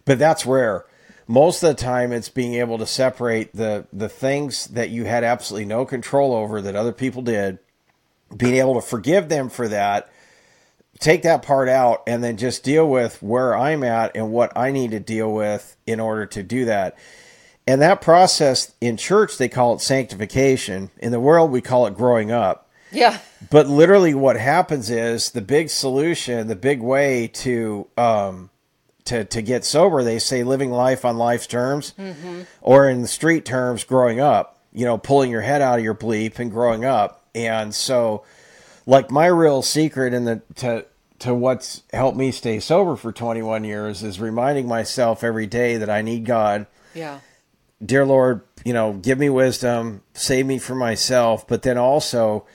but 0.04 0.19
that's 0.19 0.45
rare. 0.47 0.85
Most 1.26 1.62
of 1.62 1.69
the 1.75 1.83
time 1.83 2.12
it's 2.12 2.28
being 2.28 2.54
able 2.54 2.78
to 2.78 2.87
separate 2.87 3.54
the 3.54 3.87
the 3.93 4.08
things 4.08 4.67
that 4.69 4.91
you 4.91 5.04
had 5.04 5.25
absolutely 5.25 5.67
no 5.67 5.84
control 5.84 6.34
over 6.34 6.60
that 6.63 6.76
other 6.76 6.93
people 6.93 7.23
did, 7.23 7.58
being 8.37 8.56
able 8.56 8.75
to 8.75 8.82
forgive 8.82 9.28
them 9.28 9.49
for 9.49 9.69
that 9.69 10.10
take 11.00 11.23
that 11.23 11.43
part 11.43 11.69
out 11.69 12.02
and 12.06 12.23
then 12.23 12.37
just 12.37 12.63
deal 12.63 12.89
with 12.89 13.21
where 13.23 13.56
I'm 13.56 13.82
at 13.82 14.17
and 14.17 14.30
what 14.30 14.56
I 14.56 14.71
need 14.71 14.93
to 14.93 15.00
deal 15.00 15.32
with 15.32 15.76
in 15.87 15.99
order 16.00 16.25
to 16.26 16.43
do 16.43 16.67
that. 16.67 16.97
And 17.67 17.81
that 17.81 18.00
process 18.03 18.73
in 18.81 18.97
church, 18.97 19.39
they 19.39 19.49
call 19.49 19.75
it 19.75 19.81
sanctification. 19.81 20.91
In 20.99 21.13
the 21.13 21.21
world, 21.21 21.50
we 21.50 21.61
call 21.63 21.87
it 21.87 21.95
growing 21.97 22.31
up. 22.31 22.69
Yeah. 22.93 23.19
But 23.50 23.67
literally, 23.67 24.15
what 24.15 24.37
happens 24.37 24.91
is 24.91 25.31
the 25.31 25.41
big 25.41 25.71
solution, 25.71 26.47
the 26.47 26.57
big 26.57 26.81
way 26.81 27.27
to 27.29 27.87
um, 27.97 28.50
to 29.05 29.25
to 29.25 29.43
get 29.43 29.65
sober. 29.65 30.05
They 30.05 30.19
say 30.19 30.45
living 30.45 30.71
life 30.71 31.05
on 31.05 31.17
life's 31.17 31.47
terms, 31.47 31.95
or 32.61 32.89
in 32.89 33.03
the 33.03 33.09
street 33.09 33.45
terms, 33.45 33.85
growing 33.85 34.21
up. 34.21 34.61
You 34.73 34.85
know, 34.85 34.99
pulling 34.99 35.31
your 35.31 35.41
head 35.41 35.63
out 35.63 35.79
of 35.79 35.85
your 35.85 35.95
bleep 35.95 36.39
and 36.39 36.50
growing 36.50 36.85
up. 36.85 37.25
And 37.35 37.75
so, 37.75 38.25
like 38.87 39.11
my 39.11 39.27
real 39.27 39.63
secret 39.63 40.13
in 40.13 40.25
the 40.25 40.43
to 40.57 40.85
to 41.21 41.33
what's 41.35 41.83
helped 41.93 42.19
me 42.19 42.31
stay 42.31 42.61
sober 42.61 42.97
for 42.97 43.13
21 43.13 43.65
years 43.65 44.03
is 44.03 44.21
reminding 44.21 44.67
myself 44.69 45.23
every 45.25 45.47
day 45.47 45.77
that 45.77 45.89
I 45.89 46.03
need 46.03 46.25
God 46.27 46.67
Yeah. 46.93 47.21
Dear 47.84 48.06
Lord, 48.06 48.42
you 48.64 48.73
know, 48.73 48.94
give 48.94 49.18
me 49.18 49.28
wisdom, 49.28 50.02
save 50.14 50.47
me 50.47 50.58
from 50.58 50.78
myself, 50.78 51.47
but 51.47 51.62
then 51.62 51.78
also, 51.78 52.47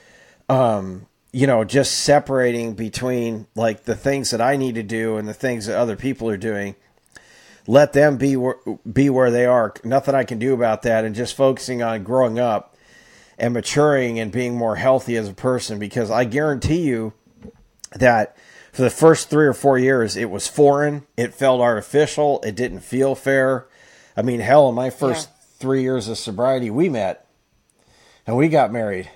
um, 0.48 1.06
you 1.32 1.46
know, 1.46 1.64
just 1.64 1.98
separating 2.00 2.74
between 2.74 3.46
like 3.54 3.84
the 3.84 3.94
things 3.94 4.30
that 4.30 4.40
I 4.40 4.56
need 4.56 4.74
to 4.74 4.82
do 4.82 5.16
and 5.16 5.28
the 5.28 5.34
things 5.34 5.66
that 5.66 5.78
other 5.78 5.96
people 5.96 6.28
are 6.28 6.36
doing. 6.36 6.74
Let 7.66 7.92
them 7.92 8.16
be 8.16 8.36
be 8.90 9.10
where 9.10 9.30
they 9.30 9.46
are. 9.46 9.74
Nothing 9.84 10.14
I 10.14 10.24
can 10.24 10.38
do 10.38 10.54
about 10.54 10.82
that, 10.82 11.04
and 11.04 11.14
just 11.14 11.36
focusing 11.36 11.82
on 11.82 12.02
growing 12.02 12.38
up 12.38 12.76
and 13.38 13.54
maturing 13.54 14.18
and 14.18 14.32
being 14.32 14.56
more 14.56 14.76
healthy 14.76 15.16
as 15.16 15.28
a 15.28 15.34
person. 15.34 15.78
Because 15.78 16.10
I 16.10 16.24
guarantee 16.24 16.80
you 16.80 17.12
that 17.94 18.36
for 18.72 18.82
the 18.82 18.90
first 18.90 19.30
three 19.30 19.46
or 19.46 19.52
four 19.52 19.78
years, 19.78 20.16
it 20.16 20.30
was 20.30 20.48
foreign. 20.48 21.06
It 21.16 21.34
felt 21.34 21.60
artificial. 21.60 22.40
It 22.42 22.56
didn't 22.56 22.80
feel 22.80 23.14
fair. 23.14 23.66
I 24.20 24.22
mean, 24.22 24.40
hell, 24.40 24.68
in 24.68 24.74
my 24.74 24.90
first 24.90 25.30
Yeah. 25.30 25.44
three 25.60 25.80
years 25.80 26.06
of 26.06 26.18
sobriety, 26.18 26.68
we 26.68 26.90
met 26.90 27.24
and 28.26 28.36
we 28.36 28.50
got 28.50 28.70
married. 28.70 29.08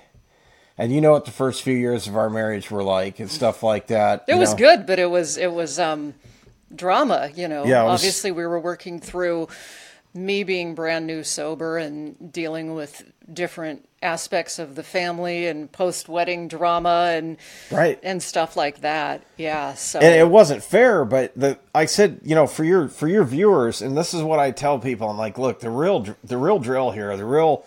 And 0.79 0.91
you 0.91 0.99
know 0.99 1.11
what 1.11 1.25
the 1.25 1.31
first 1.31 1.61
few 1.61 1.75
years 1.75 2.07
of 2.07 2.17
our 2.17 2.27
marriage 2.27 2.71
were 2.71 2.81
like 2.81 3.19
and 3.19 3.29
stuff 3.29 3.61
like 3.61 3.85
that. 3.87 4.23
It 4.27 4.33
was 4.33 4.53
know? 4.53 4.57
good, 4.57 4.87
but 4.87 4.97
it 4.97 5.11
was 5.11 5.37
it 5.37 5.53
was 5.53 5.77
um 5.77 6.15
drama, 6.75 7.29
you 7.35 7.47
know. 7.47 7.65
Yeah, 7.65 7.83
was- 7.83 8.01
Obviously 8.01 8.31
we 8.31 8.47
were 8.47 8.59
working 8.59 8.99
through 8.99 9.47
me 10.15 10.43
being 10.43 10.73
brand 10.73 11.05
new 11.05 11.23
sober 11.23 11.77
and 11.77 12.33
dealing 12.33 12.73
with 12.73 13.03
different 13.31 13.87
aspects 14.05 14.59
of 14.59 14.75
the 14.75 14.83
family 14.83 15.47
and 15.47 15.71
post 15.71 16.07
wedding 16.07 16.47
drama 16.47 17.11
and 17.13 17.37
Right. 17.71 17.99
and 18.03 18.21
stuff 18.21 18.55
like 18.55 18.81
that. 18.81 19.23
Yeah. 19.35 19.73
So 19.73 19.99
and 19.99 20.13
it 20.15 20.29
wasn't 20.29 20.63
fair 20.63 21.03
but 21.03 21.33
the 21.35 21.57
i 21.73 21.85
said 21.85 22.19
you 22.23 22.35
know 22.35 22.45
for 22.47 22.63
your 22.63 22.87
for 22.87 23.07
your 23.07 23.23
viewers 23.23 23.81
and 23.81 23.97
this 23.97 24.13
is 24.13 24.21
what 24.21 24.39
i 24.39 24.51
tell 24.51 24.79
people 24.79 25.09
i'm 25.09 25.17
like 25.17 25.37
look 25.37 25.59
the 25.59 25.69
real 25.69 26.05
the 26.23 26.37
real 26.37 26.59
drill 26.59 26.91
here 26.91 27.15
the 27.17 27.25
real 27.25 27.65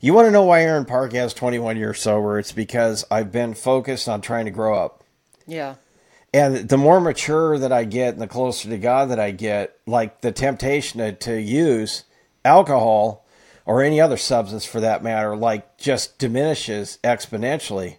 you 0.00 0.12
want 0.12 0.26
to 0.26 0.30
know 0.30 0.42
why 0.44 0.62
aaron 0.62 0.84
park 0.84 1.12
has 1.12 1.32
21 1.34 1.76
years 1.76 2.00
sober 2.00 2.38
it's 2.38 2.52
because 2.52 3.04
i've 3.10 3.32
been 3.32 3.54
focused 3.54 4.08
on 4.08 4.20
trying 4.20 4.44
to 4.44 4.50
grow 4.50 4.74
up 4.74 5.02
yeah. 5.46 5.74
and 6.32 6.68
the 6.68 6.76
more 6.78 7.00
mature 7.00 7.58
that 7.58 7.72
i 7.72 7.84
get 7.84 8.14
and 8.14 8.22
the 8.22 8.26
closer 8.28 8.68
to 8.68 8.78
god 8.78 9.08
that 9.10 9.18
i 9.18 9.30
get 9.30 9.76
like 9.86 10.20
the 10.20 10.30
temptation 10.32 11.00
to, 11.00 11.12
to 11.12 11.40
use 11.40 12.04
alcohol 12.44 13.23
or 13.66 13.82
any 13.82 14.00
other 14.00 14.16
substance 14.16 14.64
for 14.64 14.80
that 14.80 15.02
matter 15.02 15.36
like 15.36 15.76
just 15.78 16.18
diminishes 16.18 16.98
exponentially 17.04 17.96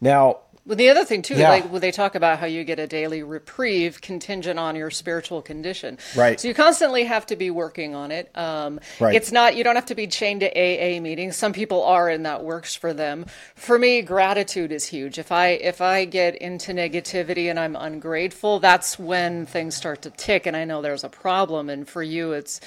now 0.00 0.38
Well, 0.66 0.76
the 0.78 0.88
other 0.88 1.04
thing 1.04 1.20
too, 1.20 1.34
Yeah. 1.34 1.50
like 1.50 1.70
when 1.70 1.82
they 1.82 1.90
talk 1.90 2.14
about 2.14 2.38
how 2.38 2.46
you 2.46 2.64
get 2.64 2.78
a 2.78 2.86
daily 2.86 3.22
reprieve 3.22 4.00
contingent 4.00 4.58
on 4.58 4.76
your 4.76 4.90
spiritual 4.90 5.42
condition, 5.42 5.98
Right. 6.16 6.40
So 6.40 6.48
you 6.48 6.54
constantly 6.54 7.04
have 7.04 7.26
to 7.26 7.36
be 7.36 7.50
working 7.50 7.94
on 7.94 8.10
it. 8.10 8.30
Um, 8.34 8.80
Right. 8.98 9.14
It's 9.14 9.30
not 9.30 9.56
you 9.56 9.62
don't 9.64 9.74
have 9.74 9.84
to 9.86 9.94
be 9.94 10.06
chained 10.06 10.40
to 10.40 10.48
AA 10.58 11.00
meetings. 11.00 11.36
Some 11.36 11.52
people 11.52 11.82
are, 11.84 12.08
and 12.08 12.24
that 12.24 12.42
works 12.44 12.74
for 12.74 12.94
them. 12.94 13.26
For 13.54 13.78
me, 13.78 14.00
gratitude 14.00 14.72
is 14.72 14.86
huge. 14.86 15.18
If 15.18 15.30
I 15.30 15.48
if 15.48 15.82
I 15.82 16.06
get 16.06 16.34
into 16.36 16.72
negativity 16.72 17.50
and 17.50 17.60
I'm 17.60 17.76
ungrateful, 17.76 18.58
that's 18.58 18.98
when 18.98 19.44
things 19.44 19.74
start 19.76 20.00
to 20.02 20.10
tick, 20.10 20.46
and 20.46 20.56
I 20.56 20.64
know 20.64 20.80
there's 20.80 21.04
a 21.04 21.10
problem. 21.10 21.68
And 21.68 21.86
for 21.86 22.02
you, 22.02 22.32
it's 22.32 22.58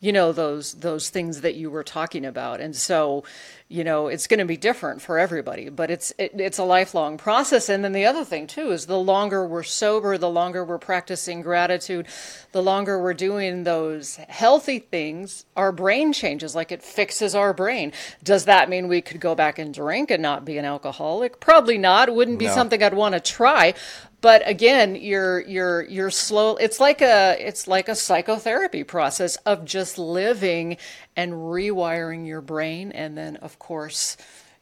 you 0.00 0.12
know 0.12 0.32
those 0.32 0.72
those 0.74 1.10
things 1.10 1.42
that 1.42 1.54
you 1.54 1.70
were 1.70 1.84
talking 1.84 2.24
about. 2.24 2.60
And 2.60 2.74
so 2.74 3.22
you 3.68 3.84
know 3.84 4.08
it's 4.08 4.26
going 4.26 4.38
to 4.40 4.46
be 4.46 4.56
different 4.56 5.00
for 5.00 5.16
everybody 5.18 5.68
but 5.68 5.92
it's 5.92 6.12
it, 6.18 6.32
it's 6.34 6.58
a 6.58 6.64
lifelong 6.64 7.18
process. 7.18 7.68
And 7.68 7.84
then 7.84 7.92
the 7.92 8.06
other 8.06 8.24
thing 8.24 8.46
too 8.46 8.72
is 8.72 8.86
the 8.86 8.98
longer 8.98 9.46
we're 9.46 9.62
sober 9.62 10.16
the 10.16 10.30
longer 10.30 10.64
we're 10.64 10.78
practicing 10.78 11.42
gratitude 11.42 12.06
the 12.52 12.62
longer 12.62 13.00
we're 13.00 13.14
doing 13.14 13.64
those 13.64 14.16
healthy 14.16 14.78
things 14.78 15.44
our 15.54 15.70
brain 15.70 16.14
changes 16.14 16.54
like 16.54 16.72
it 16.72 16.82
fixes 16.82 17.34
our 17.34 17.52
brain. 17.52 17.92
Does 18.24 18.46
that 18.46 18.70
mean 18.70 18.88
we 18.88 19.02
could 19.02 19.20
go 19.20 19.34
back 19.34 19.58
and 19.58 19.72
drink 19.72 20.10
and 20.10 20.22
not 20.22 20.46
be 20.46 20.56
an 20.56 20.64
alcoholic? 20.64 21.40
Probably 21.40 21.76
not. 21.76 22.08
It 22.08 22.14
wouldn't 22.14 22.38
be 22.38 22.46
no. 22.46 22.54
something 22.54 22.82
i'd 22.82 22.94
want 22.94 23.14
to 23.14 23.20
try 23.20 23.74
but 24.20 24.42
again 24.46 24.94
you're 24.96 25.40
you're 25.40 25.82
you're 25.82 26.10
slow 26.10 26.56
it's 26.56 26.80
like 26.80 27.00
a 27.00 27.36
it's 27.38 27.66
like 27.66 27.88
a 27.88 27.94
psychotherapy 27.94 28.84
process 28.84 29.36
of 29.46 29.64
just 29.64 29.98
living 29.98 30.76
and 31.16 31.32
rewiring 31.32 32.26
your 32.26 32.40
brain. 32.40 32.92
And 32.92 33.16
then 33.16 33.36
of 33.36 33.58
course 33.58 34.16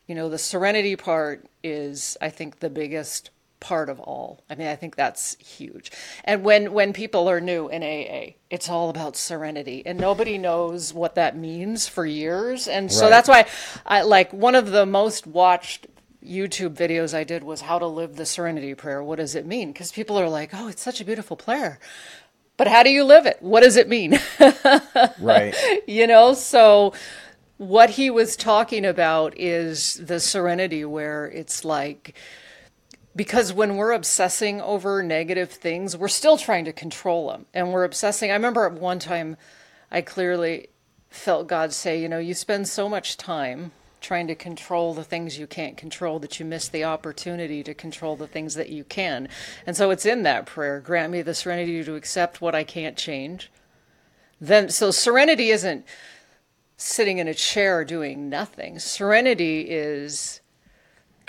you 0.07 0.14
know 0.14 0.29
the 0.29 0.38
serenity 0.38 0.97
part 0.97 1.47
is 1.62 2.16
i 2.21 2.31
think 2.31 2.61
the 2.61 2.71
biggest 2.71 3.31
part 3.61 3.88
of 3.88 3.99
all. 3.99 4.44
I 4.49 4.55
mean 4.55 4.68
i 4.68 4.77
think 4.77 4.94
that's 4.94 5.37
huge. 5.37 5.90
And 6.25 6.44
when 6.44 6.73
when 6.73 6.92
people 6.92 7.29
are 7.29 7.40
new 7.40 7.68
in 7.68 7.83
aa 7.83 8.35
it's 8.51 8.68
all 8.68 8.88
about 8.90 9.16
serenity. 9.16 9.83
And 9.85 9.99
nobody 9.99 10.38
knows 10.38 10.94
what 10.94 11.16
that 11.16 11.37
means 11.37 11.87
for 11.87 12.07
years. 12.07 12.66
And 12.68 12.90
so 12.90 13.03
right. 13.03 13.11
that's 13.11 13.29
why 13.29 13.47
i 13.85 14.03
like 14.03 14.33
one 14.33 14.55
of 14.55 14.71
the 14.71 14.87
most 14.87 15.27
watched 15.27 15.87
YouTube 16.24 16.74
videos 16.74 17.14
I 17.14 17.24
did 17.24 17.44
was 17.44 17.62
how 17.62 17.78
to 17.78 17.87
live 17.87 18.16
the 18.16 18.26
serenity 18.26 18.74
prayer. 18.74 19.02
What 19.02 19.16
does 19.16 19.35
it 19.35 19.46
mean? 19.46 19.72
Because 19.72 19.92
people 19.92 20.18
are 20.18 20.28
like, 20.28 20.50
oh, 20.52 20.68
it's 20.68 20.83
such 20.83 21.00
a 21.00 21.04
beautiful 21.04 21.37
prayer. 21.37 21.78
But 22.57 22.66
how 22.66 22.83
do 22.83 22.90
you 22.90 23.04
live 23.04 23.24
it? 23.24 23.38
What 23.40 23.62
does 23.62 23.76
it 23.76 23.88
mean? 23.88 24.18
right. 25.20 25.54
You 25.87 26.09
know, 26.09 26.35
so 26.35 26.92
what 27.57 27.90
he 27.90 28.11
was 28.11 28.37
talking 28.37 28.85
about 28.85 29.38
is 29.38 29.94
the 29.94 30.18
serenity 30.18 30.85
where 30.85 31.26
it's 31.26 31.64
like, 31.64 32.16
because 33.14 33.52
when 33.52 33.76
we're 33.76 33.92
obsessing 33.92 34.61
over 34.61 35.02
negative 35.04 35.50
things, 35.50 35.96
we're 35.96 36.09
still 36.09 36.37
trying 36.37 36.64
to 36.64 36.72
control 36.72 37.31
them. 37.31 37.46
And 37.54 37.72
we're 37.72 37.85
obsessing. 37.85 38.31
I 38.31 38.35
remember 38.35 38.66
at 38.66 38.72
one 38.72 38.98
time, 38.98 39.37
I 39.90 40.00
clearly 40.00 40.68
felt 41.11 41.46
God 41.46 41.72
say, 41.72 42.00
you 42.00 42.09
know, 42.09 42.18
you 42.18 42.35
spend 42.35 42.68
so 42.68 42.88
much 42.88 43.16
time 43.16 43.70
trying 44.00 44.26
to 44.28 44.34
control 44.34 44.94
the 44.94 45.04
things 45.04 45.38
you 45.38 45.46
can't 45.46 45.76
control 45.76 46.18
that 46.20 46.38
you 46.38 46.46
miss 46.46 46.68
the 46.68 46.84
opportunity 46.84 47.62
to 47.62 47.74
control 47.74 48.16
the 48.16 48.26
things 48.26 48.54
that 48.54 48.70
you 48.70 48.84
can. 48.84 49.28
And 49.66 49.76
so 49.76 49.90
it's 49.90 50.06
in 50.06 50.22
that 50.22 50.46
prayer 50.46 50.80
grant 50.80 51.12
me 51.12 51.22
the 51.22 51.34
serenity 51.34 51.82
to 51.84 51.94
accept 51.94 52.40
what 52.40 52.54
I 52.54 52.64
can't 52.64 52.96
change. 52.96 53.50
Then, 54.40 54.68
so 54.68 54.90
serenity 54.90 55.50
isn't 55.50 55.84
sitting 56.76 57.18
in 57.18 57.26
a 57.26 57.34
chair 57.34 57.84
doing 57.84 58.28
nothing. 58.28 58.78
Serenity 58.78 59.62
is 59.62 60.40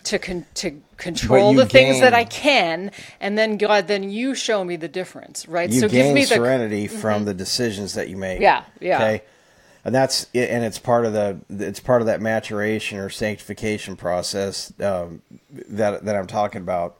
to 0.04 0.20
con- 0.20 0.46
to 0.56 0.82
control 0.98 1.54
the 1.54 1.66
gain, 1.66 1.70
things 1.70 2.00
that 2.02 2.14
I 2.14 2.24
can, 2.24 2.92
and 3.20 3.38
then 3.38 3.58
God, 3.58 3.88
then 3.88 4.10
you 4.10 4.36
show 4.36 4.64
me 4.64 4.76
the 4.76 4.88
difference, 4.88 5.48
right? 5.48 5.72
so 5.74 5.90
give 5.90 6.14
me 6.14 6.22
the 6.22 6.36
serenity 6.36 6.88
from 6.88 7.18
mm-hmm. 7.18 7.26
the 7.26 7.34
decisions 7.34 7.94
that 7.96 8.10
you 8.10 8.16
make. 8.18 8.40
Yeah, 8.40 8.64
yeah. 8.80 8.96
Okay, 8.96 9.24
and 9.90 9.96
that's 9.96 10.28
and 10.36 10.64
it's 10.64 10.78
part 10.78 11.04
of 11.04 11.14
the 11.14 11.40
it's 11.50 11.80
part 11.80 12.04
of 12.04 12.06
that 12.06 12.22
maturation 12.22 13.00
or 13.00 13.10
sanctification 13.10 13.96
process 13.96 14.72
um, 14.82 15.24
that 15.50 16.06
that 16.06 16.16
I'm 16.16 16.28
talking 16.28 16.62
about. 16.62 16.96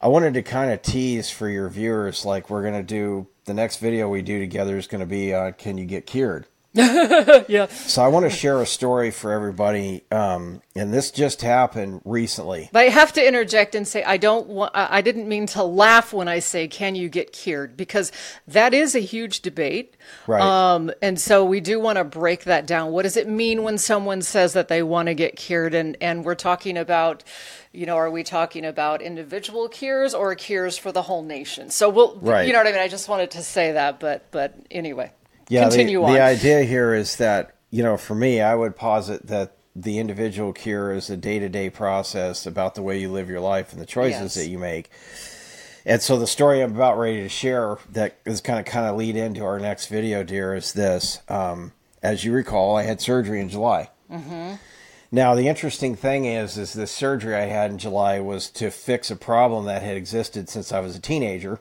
I 0.00 0.08
wanted 0.08 0.32
to 0.32 0.42
kind 0.42 0.72
of 0.72 0.80
tease 0.80 1.28
for 1.28 1.46
your 1.46 1.68
viewers, 1.68 2.24
like 2.24 2.48
we're 2.48 2.62
gonna 2.62 2.82
do 2.82 3.26
the 3.44 3.52
next 3.52 3.80
video 3.80 4.08
we 4.08 4.22
do 4.22 4.38
together 4.38 4.78
is 4.78 4.86
to 5.00 5.06
be 5.06 5.34
uh, 5.34 5.52
can 5.52 5.76
you 5.76 5.84
get 5.84 6.06
cured? 6.06 6.46
yeah. 6.72 7.66
So 7.66 8.00
I 8.00 8.06
want 8.06 8.26
to 8.26 8.30
share 8.30 8.60
a 8.62 8.66
story 8.66 9.10
for 9.10 9.32
everybody, 9.32 10.04
um, 10.12 10.62
and 10.76 10.94
this 10.94 11.10
just 11.10 11.42
happened 11.42 12.00
recently. 12.04 12.68
But 12.70 12.80
I 12.80 12.90
have 12.90 13.12
to 13.14 13.26
interject 13.26 13.74
and 13.74 13.88
say 13.88 14.04
I 14.04 14.18
don't 14.18 14.46
want. 14.46 14.70
I 14.74 15.00
didn't 15.00 15.28
mean 15.28 15.46
to 15.46 15.64
laugh 15.64 16.12
when 16.12 16.28
I 16.28 16.38
say 16.38 16.68
"Can 16.68 16.94
you 16.94 17.08
get 17.08 17.32
cured?" 17.32 17.76
because 17.76 18.12
that 18.46 18.72
is 18.72 18.94
a 18.94 19.00
huge 19.00 19.40
debate. 19.40 19.96
Right. 20.28 20.40
Um, 20.40 20.92
and 21.02 21.20
so 21.20 21.44
we 21.44 21.58
do 21.58 21.80
want 21.80 21.98
to 21.98 22.04
break 22.04 22.44
that 22.44 22.68
down. 22.68 22.92
What 22.92 23.02
does 23.02 23.16
it 23.16 23.28
mean 23.28 23.64
when 23.64 23.76
someone 23.76 24.22
says 24.22 24.52
that 24.52 24.68
they 24.68 24.84
want 24.84 25.08
to 25.08 25.14
get 25.14 25.34
cured? 25.34 25.74
And 25.74 25.96
and 26.00 26.24
we're 26.24 26.36
talking 26.36 26.78
about 26.78 27.24
you 27.72 27.86
know, 27.86 27.96
are 27.96 28.10
we 28.10 28.22
talking 28.24 28.64
about 28.64 29.00
individual 29.00 29.68
cures 29.68 30.12
or 30.12 30.34
cures 30.34 30.76
for 30.76 30.90
the 30.90 31.02
whole 31.02 31.22
nation? 31.22 31.70
So 31.70 31.88
we'll, 31.88 32.16
right. 32.16 32.44
you 32.44 32.52
know 32.52 32.58
what 32.58 32.66
I 32.66 32.72
mean? 32.72 32.80
I 32.80 32.88
just 32.88 33.08
wanted 33.08 33.30
to 33.30 33.44
say 33.44 33.70
that, 33.70 34.00
but, 34.00 34.28
but 34.32 34.56
anyway 34.72 35.12
yeah, 35.50 35.62
continue 35.62 35.98
the, 35.98 36.06
on. 36.06 36.12
The 36.14 36.22
idea 36.22 36.62
here 36.62 36.94
is 36.94 37.16
that, 37.16 37.56
you 37.70 37.82
know, 37.82 37.96
for 37.96 38.14
me, 38.14 38.40
I 38.40 38.54
would 38.54 38.76
posit 38.76 39.26
that 39.26 39.56
the 39.76 39.98
individual 39.98 40.52
cure 40.52 40.92
is 40.92 41.10
a 41.10 41.16
day 41.16 41.38
to 41.38 41.48
day 41.48 41.70
process 41.70 42.46
about 42.46 42.74
the 42.74 42.82
way 42.82 42.98
you 42.98 43.10
live 43.10 43.28
your 43.28 43.40
life 43.40 43.72
and 43.72 43.80
the 43.80 43.86
choices 43.86 44.20
yes. 44.20 44.34
that 44.34 44.46
you 44.48 44.58
make. 44.58 44.90
And 45.84 46.00
so 46.02 46.18
the 46.18 46.26
story 46.26 46.62
I'm 46.62 46.74
about 46.74 46.98
ready 46.98 47.22
to 47.22 47.28
share 47.28 47.78
that 47.90 48.16
is 48.24 48.40
kind 48.40 48.58
of 48.58 48.64
kind 48.64 48.86
of 48.86 48.96
lead 48.96 49.16
into 49.16 49.44
our 49.44 49.58
next 49.58 49.86
video, 49.86 50.22
dear, 50.22 50.54
is 50.54 50.72
this. 50.72 51.20
Um, 51.28 51.72
as 52.02 52.24
you 52.24 52.32
recall, 52.32 52.76
I 52.76 52.82
had 52.82 53.00
surgery 53.00 53.40
in 53.40 53.48
July. 53.48 53.90
Mm-hmm. 54.10 54.54
Now 55.12 55.34
the 55.34 55.48
interesting 55.48 55.96
thing 55.96 56.24
is, 56.26 56.56
is 56.56 56.72
the 56.72 56.86
surgery 56.86 57.34
I 57.34 57.46
had 57.46 57.70
in 57.70 57.78
July 57.78 58.20
was 58.20 58.48
to 58.50 58.70
fix 58.70 59.10
a 59.10 59.16
problem 59.16 59.64
that 59.66 59.82
had 59.82 59.96
existed 59.96 60.48
since 60.48 60.72
I 60.72 60.80
was 60.80 60.94
a 60.94 61.00
teenager 61.00 61.60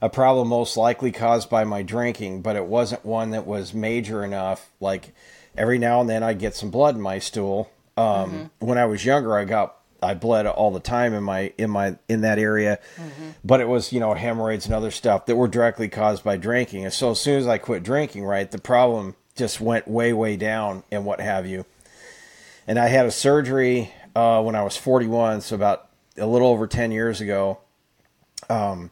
a 0.00 0.08
problem 0.08 0.48
most 0.48 0.76
likely 0.76 1.12
caused 1.12 1.48
by 1.48 1.64
my 1.64 1.82
drinking, 1.82 2.42
but 2.42 2.56
it 2.56 2.66
wasn't 2.66 3.04
one 3.04 3.30
that 3.30 3.46
was 3.46 3.72
major 3.72 4.24
enough. 4.24 4.70
Like 4.80 5.14
every 5.56 5.78
now 5.78 6.00
and 6.00 6.08
then 6.08 6.22
I'd 6.22 6.38
get 6.38 6.54
some 6.54 6.70
blood 6.70 6.94
in 6.94 7.00
my 7.00 7.18
stool. 7.18 7.70
Um, 7.96 8.04
mm-hmm. 8.04 8.66
When 8.66 8.78
I 8.78 8.86
was 8.86 9.04
younger, 9.04 9.36
I 9.38 9.44
got 9.44 9.76
I 10.02 10.14
bled 10.14 10.46
all 10.46 10.70
the 10.70 10.80
time 10.80 11.14
in 11.14 11.22
my 11.22 11.52
in 11.56 11.70
my 11.70 11.96
in 12.08 12.20
that 12.20 12.38
area, 12.38 12.78
mm-hmm. 12.96 13.30
but 13.44 13.60
it 13.60 13.68
was 13.68 13.92
you 13.92 14.00
know 14.00 14.14
hemorrhoids 14.14 14.66
and 14.66 14.74
other 14.74 14.90
stuff 14.90 15.26
that 15.26 15.36
were 15.36 15.48
directly 15.48 15.88
caused 15.88 16.22
by 16.22 16.36
drinking. 16.36 16.84
And 16.84 16.92
so 16.92 17.12
as 17.12 17.20
soon 17.20 17.38
as 17.38 17.46
I 17.46 17.58
quit 17.58 17.82
drinking, 17.82 18.24
right, 18.24 18.50
the 18.50 18.58
problem 18.58 19.16
just 19.34 19.60
went 19.60 19.88
way 19.88 20.12
way 20.12 20.36
down 20.36 20.82
and 20.90 21.04
what 21.04 21.20
have 21.20 21.46
you. 21.46 21.64
And 22.66 22.78
I 22.78 22.88
had 22.88 23.06
a 23.06 23.10
surgery 23.10 23.92
uh, 24.14 24.42
when 24.42 24.56
I 24.56 24.62
was 24.62 24.76
41, 24.76 25.42
so 25.42 25.54
about 25.54 25.88
a 26.16 26.26
little 26.26 26.48
over 26.48 26.66
10 26.66 26.90
years 26.90 27.20
ago. 27.20 27.58
Um, 28.50 28.90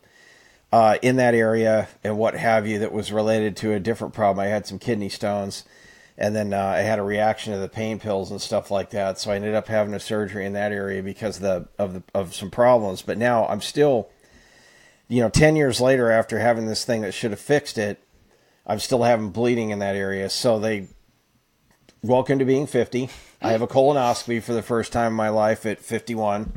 uh, 0.75 0.99
in 1.03 1.15
that 1.15 1.37
area 1.37 1.87
and 2.03 2.19
what 2.19 2.35
have 2.35 2.67
you 2.67 2.81
that 2.81 2.93
was 2.93 3.13
related 3.13 3.57
to 3.57 3.73
a 3.73 3.79
different 3.79 4.13
problem. 4.13 4.45
I 4.45 4.49
had 4.49 4.67
some 4.67 4.81
kidney 4.81 5.09
stones, 5.09 5.63
and 6.19 6.35
then 6.35 6.53
uh, 6.53 6.59
I 6.59 6.79
had 6.79 6.99
a 6.99 7.05
reaction 7.05 7.53
to 7.53 7.61
the 7.61 7.69
pain 7.69 8.01
pills 8.01 8.33
and 8.33 8.43
stuff 8.43 8.73
like 8.73 8.91
that. 8.91 9.21
So 9.21 9.31
I 9.31 9.37
ended 9.37 9.55
up 9.55 9.69
having 9.69 9.95
a 9.95 10.01
surgery 10.01 10.45
in 10.45 10.53
that 10.55 10.73
area 10.73 11.01
because 11.01 11.37
of 11.37 11.43
the 11.43 11.69
of 11.79 11.95
the 11.95 12.03
of 12.13 12.35
some 12.35 12.51
problems. 12.51 13.03
But 13.03 13.19
now 13.19 13.47
I'm 13.47 13.61
still, 13.61 14.11
you 15.07 15.21
know, 15.21 15.29
ten 15.29 15.55
years 15.55 15.81
later 15.81 16.11
after 16.11 16.41
having 16.41 16.67
this 16.67 16.85
thing 16.85 17.03
that 17.03 17.15
should 17.15 17.31
have 17.31 17.39
fixed 17.39 17.79
it, 17.79 18.03
I'm 18.67 18.81
still 18.81 19.05
having 19.05 19.31
bleeding 19.31 19.71
in 19.71 19.79
that 19.79 19.95
area. 19.95 20.29
So 20.29 20.59
they 20.59 20.89
welcome 22.03 22.41
to 22.41 22.45
being 22.45 22.67
50. 22.67 23.11
I 23.41 23.53
have 23.53 23.63
a 23.63 23.69
colonoscopy 23.69 24.43
for 24.43 24.55
the 24.55 24.61
first 24.61 24.91
time 24.93 25.13
in 25.13 25.17
my 25.17 25.29
life 25.29 25.67
at 25.67 25.79
51 25.79 26.53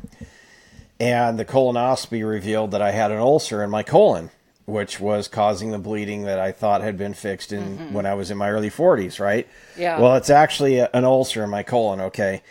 and 1.00 1.38
the 1.38 1.46
colonoscopy 1.46 2.28
revealed 2.28 2.72
that 2.72 2.82
I 2.82 2.92
had 2.92 3.12
an 3.12 3.20
ulcer 3.20 3.64
in 3.64 3.70
my 3.70 3.84
colon, 3.84 4.32
which 4.66 5.00
was 5.00 5.28
causing 5.28 5.72
the 5.72 5.78
bleeding 5.78 6.24
that 6.24 6.40
I 6.40 6.52
thought 6.52 6.82
had 6.82 6.98
been 6.98 7.14
fixed 7.14 7.52
in 7.52 7.78
mm-hmm. 7.78 7.94
when 7.94 8.06
I 8.06 8.16
was 8.16 8.32
in 8.32 8.38
my 8.38 8.50
early 8.50 8.70
40s, 8.70 9.20
right? 9.20 9.48
Yeah. 9.78 10.00
Well, 10.00 10.16
it's 10.16 10.30
actually 10.30 10.80
a, 10.80 10.90
an 10.94 11.06
ulcer 11.06 11.44
in 11.44 11.50
my 11.50 11.64
colon, 11.64 12.02
okay? 12.02 12.42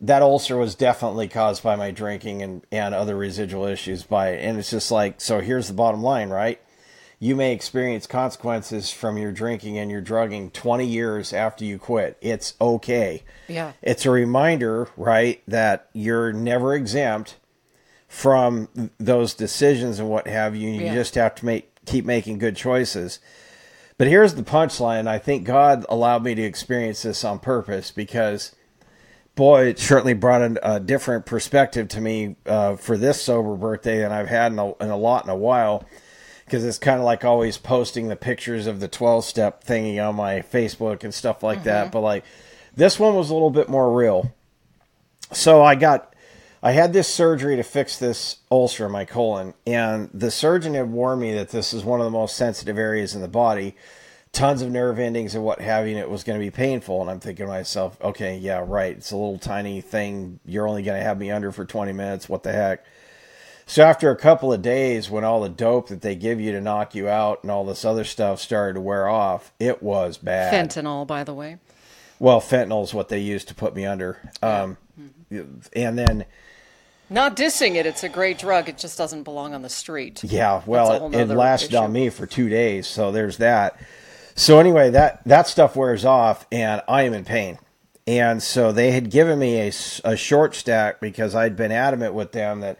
That 0.00 0.22
ulcer 0.22 0.56
was 0.56 0.74
definitely 0.74 1.28
caused 1.28 1.62
by 1.62 1.76
my 1.76 1.90
drinking 1.90 2.42
and, 2.42 2.66
and 2.72 2.94
other 2.94 3.16
residual 3.16 3.66
issues 3.66 4.02
by 4.02 4.30
it. 4.30 4.44
And 4.44 4.58
it's 4.58 4.70
just 4.70 4.90
like, 4.90 5.20
so 5.20 5.40
here's 5.40 5.68
the 5.68 5.74
bottom 5.74 6.02
line, 6.02 6.30
right? 6.30 6.60
You 7.20 7.36
may 7.36 7.52
experience 7.52 8.08
consequences 8.08 8.90
from 8.90 9.16
your 9.16 9.30
drinking 9.30 9.78
and 9.78 9.92
your 9.92 10.00
drugging 10.00 10.50
20 10.50 10.84
years 10.84 11.32
after 11.32 11.64
you 11.64 11.78
quit. 11.78 12.16
It's 12.20 12.54
okay. 12.60 13.22
Yeah. 13.46 13.74
It's 13.80 14.04
a 14.04 14.10
reminder, 14.10 14.88
right, 14.96 15.40
that 15.46 15.88
you're 15.92 16.32
never 16.32 16.74
exempt 16.74 17.36
from 18.12 18.68
those 19.00 19.32
decisions 19.32 19.98
and 19.98 20.06
what 20.06 20.26
have 20.26 20.54
you. 20.54 20.68
You 20.68 20.82
yeah. 20.82 20.94
just 20.94 21.14
have 21.14 21.34
to 21.36 21.46
make 21.46 21.74
keep 21.86 22.04
making 22.04 22.36
good 22.36 22.54
choices. 22.54 23.20
But 23.96 24.06
here's 24.06 24.34
the 24.34 24.42
punchline. 24.42 25.08
I 25.08 25.18
think 25.18 25.44
God 25.44 25.86
allowed 25.88 26.22
me 26.22 26.34
to 26.34 26.42
experience 26.42 27.02
this 27.02 27.24
on 27.24 27.38
purpose 27.38 27.90
because, 27.90 28.54
boy, 29.34 29.68
it 29.68 29.78
certainly 29.78 30.12
brought 30.12 30.42
a, 30.42 30.74
a 30.74 30.78
different 30.78 31.24
perspective 31.24 31.88
to 31.88 32.02
me 32.02 32.36
uh, 32.44 32.76
for 32.76 32.98
this 32.98 33.22
sober 33.22 33.56
birthday 33.56 34.00
than 34.00 34.12
I've 34.12 34.28
had 34.28 34.52
in 34.52 34.58
a, 34.58 34.76
in 34.76 34.90
a 34.90 34.96
lot 34.96 35.24
in 35.24 35.30
a 35.30 35.36
while. 35.36 35.88
Because 36.44 36.66
it's 36.66 36.78
kind 36.78 36.98
of 36.98 37.06
like 37.06 37.24
always 37.24 37.56
posting 37.56 38.08
the 38.08 38.16
pictures 38.16 38.66
of 38.66 38.78
the 38.78 38.88
12 38.88 39.24
step 39.24 39.64
thingy 39.64 40.06
on 40.06 40.16
my 40.16 40.40
Facebook 40.40 41.02
and 41.02 41.14
stuff 41.14 41.42
like 41.42 41.60
mm-hmm. 41.60 41.68
that. 41.68 41.92
But 41.92 42.00
like 42.00 42.24
this 42.76 43.00
one 43.00 43.14
was 43.14 43.30
a 43.30 43.32
little 43.32 43.50
bit 43.50 43.70
more 43.70 43.90
real. 43.90 44.34
So 45.32 45.62
I 45.62 45.76
got 45.76 46.11
I 46.62 46.72
had 46.72 46.92
this 46.92 47.08
surgery 47.08 47.56
to 47.56 47.62
fix 47.62 47.98
this 47.98 48.36
ulcer 48.50 48.86
in 48.86 48.92
my 48.92 49.04
colon, 49.04 49.54
and 49.66 50.08
the 50.14 50.30
surgeon 50.30 50.74
had 50.74 50.90
warned 50.90 51.20
me 51.20 51.34
that 51.34 51.50
this 51.50 51.72
is 51.72 51.84
one 51.84 52.00
of 52.00 52.04
the 52.04 52.10
most 52.10 52.36
sensitive 52.36 52.78
areas 52.78 53.14
in 53.14 53.20
the 53.20 53.28
body 53.28 53.74
tons 54.32 54.62
of 54.62 54.70
nerve 54.70 54.98
endings 54.98 55.34
and 55.34 55.44
what 55.44 55.60
have 55.60 55.86
you, 55.86 55.92
and 55.92 56.00
it 56.00 56.10
was 56.10 56.24
going 56.24 56.38
to 56.38 56.44
be 56.44 56.50
painful. 56.50 57.00
And 57.00 57.10
I'm 57.10 57.20
thinking 57.20 57.46
to 57.46 57.52
myself, 57.52 58.00
okay, 58.00 58.36
yeah, 58.36 58.64
right. 58.66 58.96
It's 58.96 59.12
a 59.12 59.16
little 59.16 59.38
tiny 59.38 59.80
thing. 59.80 60.40
You're 60.44 60.66
only 60.66 60.82
going 60.82 60.98
to 60.98 61.04
have 61.04 61.18
me 61.18 61.30
under 61.30 61.52
for 61.52 61.64
20 61.64 61.92
minutes. 61.92 62.28
What 62.28 62.42
the 62.42 62.52
heck? 62.52 62.84
So 63.66 63.84
after 63.84 64.10
a 64.10 64.16
couple 64.16 64.52
of 64.52 64.60
days, 64.60 65.08
when 65.08 65.22
all 65.22 65.42
the 65.42 65.48
dope 65.48 65.88
that 65.88 66.00
they 66.00 66.16
give 66.16 66.40
you 66.40 66.52
to 66.52 66.60
knock 66.60 66.94
you 66.94 67.08
out 67.08 67.42
and 67.42 67.50
all 67.50 67.64
this 67.64 67.84
other 67.84 68.04
stuff 68.04 68.40
started 68.40 68.74
to 68.74 68.80
wear 68.80 69.08
off, 69.08 69.52
it 69.60 69.82
was 69.82 70.18
bad. 70.18 70.52
Fentanyl, 70.52 71.06
by 71.06 71.24
the 71.24 71.32
way. 71.32 71.58
Well, 72.18 72.40
fentanyl 72.40 72.82
is 72.84 72.92
what 72.92 73.08
they 73.08 73.20
used 73.20 73.48
to 73.48 73.54
put 73.54 73.74
me 73.74 73.84
under. 73.84 74.18
Um, 74.42 74.78
and 75.30 75.98
then, 75.98 76.24
Not 77.12 77.36
dissing 77.36 77.74
it, 77.74 77.84
it's 77.84 78.02
a 78.02 78.08
great 78.08 78.38
drug. 78.38 78.68
It 78.68 78.78
just 78.78 78.96
doesn't 78.96 79.24
belong 79.24 79.54
on 79.54 79.62
the 79.62 79.68
street. 79.68 80.24
yeah, 80.24 80.62
well, 80.64 81.12
it, 81.12 81.14
it 81.14 81.28
issue. 81.70 81.76
on 81.76 81.92
me 81.92 82.08
for 82.08 82.26
two 82.26 82.48
days. 82.48 82.86
So 82.86 83.12
there's 83.12 83.36
that. 83.36 83.78
So 84.34 84.58
anyway, 84.58 84.90
that 84.90 85.22
that 85.24 85.46
stuff 85.46 85.76
wears 85.76 86.04
off, 86.04 86.46
and 86.50 86.82
I 86.88 87.02
am 87.02 87.12
in 87.12 87.24
pain. 87.24 87.58
And 88.06 88.42
so 88.42 88.72
they 88.72 88.90
had 88.90 89.10
given 89.10 89.38
me 89.38 89.60
a 90.04 90.16
short 90.16 90.54
stack 90.54 91.00
because 91.00 91.34
I'd 91.34 91.54
been 91.54 91.70
adamant 91.70 92.14
with 92.14 92.32
them 92.32 92.60
that 92.60 92.78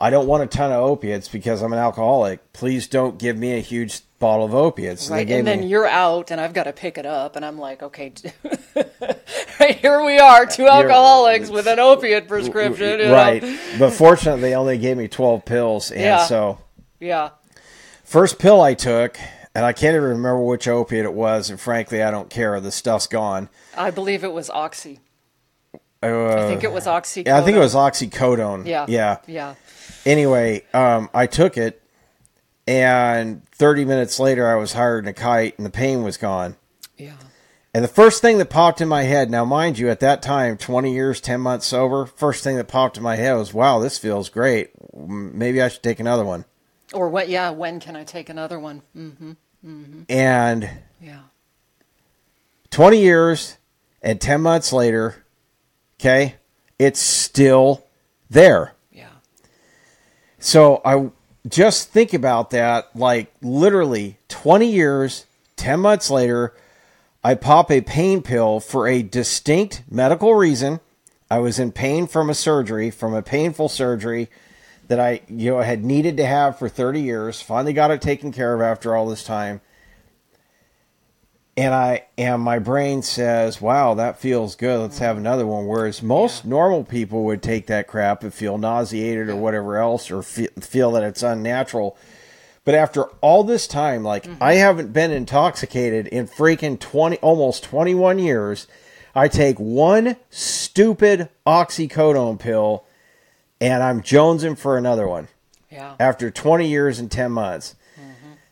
I 0.00 0.10
don't 0.10 0.26
want 0.26 0.42
a 0.42 0.46
ton 0.46 0.72
of 0.72 0.80
opiates 0.80 1.28
because 1.28 1.62
I'm 1.62 1.72
an 1.72 1.78
alcoholic. 1.78 2.52
Please 2.52 2.88
don't 2.88 3.18
give 3.18 3.36
me 3.36 3.52
a 3.56 3.60
huge 3.60 4.00
bottle 4.18 4.44
of 4.44 4.54
opiates. 4.54 5.06
And 5.06 5.16
Right, 5.16 5.26
gave 5.26 5.38
and 5.40 5.46
then 5.46 5.60
me- 5.60 5.66
you're 5.68 5.86
out, 5.86 6.30
and 6.30 6.40
I've 6.40 6.52
got 6.52 6.64
to 6.64 6.72
pick 6.72 6.98
it 6.98 7.06
up, 7.06 7.36
and 7.36 7.44
I'm 7.44 7.58
like, 7.58 7.82
okay, 7.82 8.12
right 9.60 9.76
here 9.76 10.02
we 10.04 10.18
are, 10.18 10.46
two 10.46 10.66
alcoholics 10.66 11.48
with 11.50 11.66
an 11.66 11.78
opiate 11.80 12.26
prescription. 12.28 13.00
you 13.00 13.06
know? 13.06 13.12
right. 13.12 13.42
But 13.78 13.92
fortunately, 13.92 14.40
they 14.42 14.54
only 14.54 14.78
gave 14.78 14.96
me 14.96 15.08
12 15.08 15.44
pills. 15.44 15.90
And 15.90 16.00
Yeah. 16.00 16.24
so 16.26 16.58
Yeah. 17.00 17.30
first 18.04 18.38
pill 18.38 18.60
I 18.60 18.74
took, 18.74 19.16
and 19.54 19.64
I 19.64 19.72
can't 19.72 19.94
even 19.94 20.08
remember 20.08 20.40
which 20.40 20.66
opiate 20.68 21.04
it 21.04 21.14
was, 21.14 21.50
and 21.50 21.60
frankly, 21.60 22.02
I 22.02 22.10
don't 22.10 22.30
care. 22.30 22.58
The 22.60 22.72
stuff's 22.72 23.06
gone. 23.06 23.48
I 23.76 23.90
believe 23.90 24.24
it 24.24 24.32
was 24.32 24.50
Oxy. 24.50 25.00
Uh, 26.02 26.34
I 26.36 26.46
think 26.48 26.64
it 26.64 26.72
was 26.72 26.86
Oxy. 26.86 27.22
yeah, 27.24 27.38
I 27.38 27.42
think 27.42 27.56
it 27.56 27.60
was 27.60 27.74
oxycodone. 27.74 28.66
Yeah. 28.66 28.84
Yeah. 28.88 29.18
Yeah. 29.26 29.54
Anyway, 30.06 30.62
um, 30.72 31.08
I 31.14 31.26
took 31.26 31.56
it, 31.56 31.82
and 32.66 33.46
30 33.50 33.84
minutes 33.84 34.18
later, 34.18 34.46
I 34.48 34.56
was 34.56 34.72
hired 34.74 35.04
in 35.04 35.08
a 35.08 35.14
kite, 35.14 35.56
and 35.56 35.66
the 35.66 35.70
pain 35.70 36.02
was 36.02 36.16
gone. 36.16 36.56
Yeah. 36.96 37.14
And 37.74 37.82
the 37.82 37.88
first 37.88 38.22
thing 38.22 38.38
that 38.38 38.50
popped 38.50 38.80
in 38.80 38.88
my 38.88 39.02
head, 39.02 39.30
now 39.30 39.44
mind 39.44 39.78
you, 39.78 39.90
at 39.90 39.98
that 40.00 40.22
time, 40.22 40.56
20 40.56 40.94
years, 40.94 41.20
10 41.20 41.40
months 41.40 41.66
sober, 41.66 42.06
first 42.06 42.44
thing 42.44 42.56
that 42.56 42.68
popped 42.68 42.96
in 42.96 43.02
my 43.02 43.16
head 43.16 43.34
was, 43.34 43.52
wow, 43.52 43.80
this 43.80 43.98
feels 43.98 44.28
great. 44.28 44.70
Maybe 44.94 45.60
I 45.60 45.68
should 45.68 45.82
take 45.82 45.98
another 45.98 46.24
one. 46.24 46.44
Or 46.92 47.08
what? 47.08 47.28
Yeah. 47.28 47.50
When 47.50 47.80
can 47.80 47.96
I 47.96 48.04
take 48.04 48.28
another 48.28 48.60
one? 48.60 48.82
Mm-hmm. 48.96 50.02
And 50.08 50.70
yeah. 51.00 51.22
20 52.70 53.00
years 53.00 53.56
and 54.02 54.20
10 54.20 54.40
months 54.40 54.72
later, 54.72 55.24
okay, 55.98 56.36
it's 56.78 57.00
still 57.00 57.84
there. 58.30 58.73
So 60.44 60.82
I 60.84 61.10
just 61.48 61.88
think 61.88 62.12
about 62.12 62.50
that 62.50 62.94
like 62.94 63.32
literally 63.40 64.18
20 64.28 64.70
years, 64.70 65.24
10 65.56 65.80
months 65.80 66.10
later, 66.10 66.52
I 67.24 67.34
pop 67.34 67.70
a 67.70 67.80
pain 67.80 68.20
pill 68.20 68.60
for 68.60 68.86
a 68.86 69.02
distinct 69.02 69.84
medical 69.90 70.34
reason. 70.34 70.80
I 71.30 71.38
was 71.38 71.58
in 71.58 71.72
pain 71.72 72.06
from 72.06 72.28
a 72.28 72.34
surgery, 72.34 72.90
from 72.90 73.14
a 73.14 73.22
painful 73.22 73.70
surgery 73.70 74.28
that 74.88 75.00
I 75.00 75.22
you 75.30 75.52
know 75.52 75.62
had 75.62 75.82
needed 75.82 76.18
to 76.18 76.26
have 76.26 76.58
for 76.58 76.68
30 76.68 77.00
years. 77.00 77.40
Finally 77.40 77.72
got 77.72 77.90
it 77.90 78.02
taken 78.02 78.30
care 78.30 78.54
of 78.54 78.60
after 78.60 78.94
all 78.94 79.08
this 79.08 79.24
time. 79.24 79.62
And 81.56 81.72
I 81.72 82.06
and 82.18 82.42
my 82.42 82.58
brain 82.58 83.02
says, 83.02 83.60
"Wow, 83.60 83.94
that 83.94 84.18
feels 84.18 84.56
good. 84.56 84.80
Let's 84.80 84.98
have 84.98 85.16
another 85.16 85.46
one." 85.46 85.66
Whereas 85.66 86.02
most 86.02 86.44
normal 86.44 86.82
people 86.82 87.22
would 87.24 87.42
take 87.42 87.68
that 87.68 87.86
crap 87.86 88.24
and 88.24 88.34
feel 88.34 88.58
nauseated 88.58 89.28
or 89.28 89.36
whatever 89.36 89.78
else, 89.78 90.10
or 90.10 90.22
fe- 90.22 90.48
feel 90.60 90.90
that 90.92 91.04
it's 91.04 91.22
unnatural. 91.22 91.96
But 92.64 92.74
after 92.74 93.04
all 93.20 93.44
this 93.44 93.68
time, 93.68 94.02
like 94.02 94.24
mm-hmm. 94.24 94.42
I 94.42 94.54
haven't 94.54 94.92
been 94.92 95.12
intoxicated 95.12 96.08
in 96.08 96.26
freaking 96.26 96.80
twenty, 96.80 97.18
almost 97.18 97.62
twenty-one 97.62 98.18
years. 98.18 98.66
I 99.14 99.28
take 99.28 99.60
one 99.60 100.16
stupid 100.30 101.28
oxycodone 101.46 102.38
pill, 102.40 102.84
and 103.60 103.82
I'm 103.82 104.02
jonesing 104.02 104.58
for 104.58 104.76
another 104.76 105.06
one 105.06 105.28
Yeah. 105.70 105.94
after 106.00 106.30
20 106.32 106.66
years 106.66 106.98
and 106.98 107.08
10 107.10 107.30
months. 107.30 107.76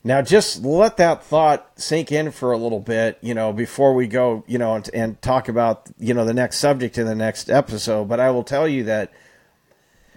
Now, 0.05 0.21
just 0.21 0.65
let 0.65 0.97
that 0.97 1.23
thought 1.23 1.71
sink 1.77 2.11
in 2.11 2.33
for 2.33 2.51
a 2.51 2.59
little 2.59 2.81
bit, 2.81 3.19
you 3.21 3.35
know, 3.35 3.53
before 3.53 3.95
we 3.95 4.09
go, 4.09 4.43
you 4.49 4.59
know, 4.59 4.75
and, 4.75 4.91
and 4.93 5.23
talk 5.23 5.49
about, 5.49 5.89
you 5.97 6.13
know, 6.13 6.25
the 6.25 6.35
next 6.35 6.59
subject 6.59 6.99
in 6.99 7.07
the 7.07 7.15
next 7.15 7.49
episode. 7.49 8.09
But 8.09 8.19
I 8.19 8.31
will 8.31 8.43
tell 8.43 8.67
you 8.67 8.83
that 8.85 9.13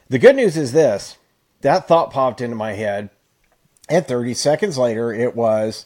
the 0.10 0.18
good 0.18 0.36
news 0.36 0.58
is 0.58 0.72
this 0.72 1.18
that 1.62 1.88
thought 1.88 2.12
popped 2.12 2.42
into 2.42 2.56
my 2.56 2.74
head, 2.74 3.10
and 3.88 4.06
30 4.06 4.34
seconds 4.34 4.78
later, 4.78 5.14
it 5.14 5.36
was, 5.36 5.86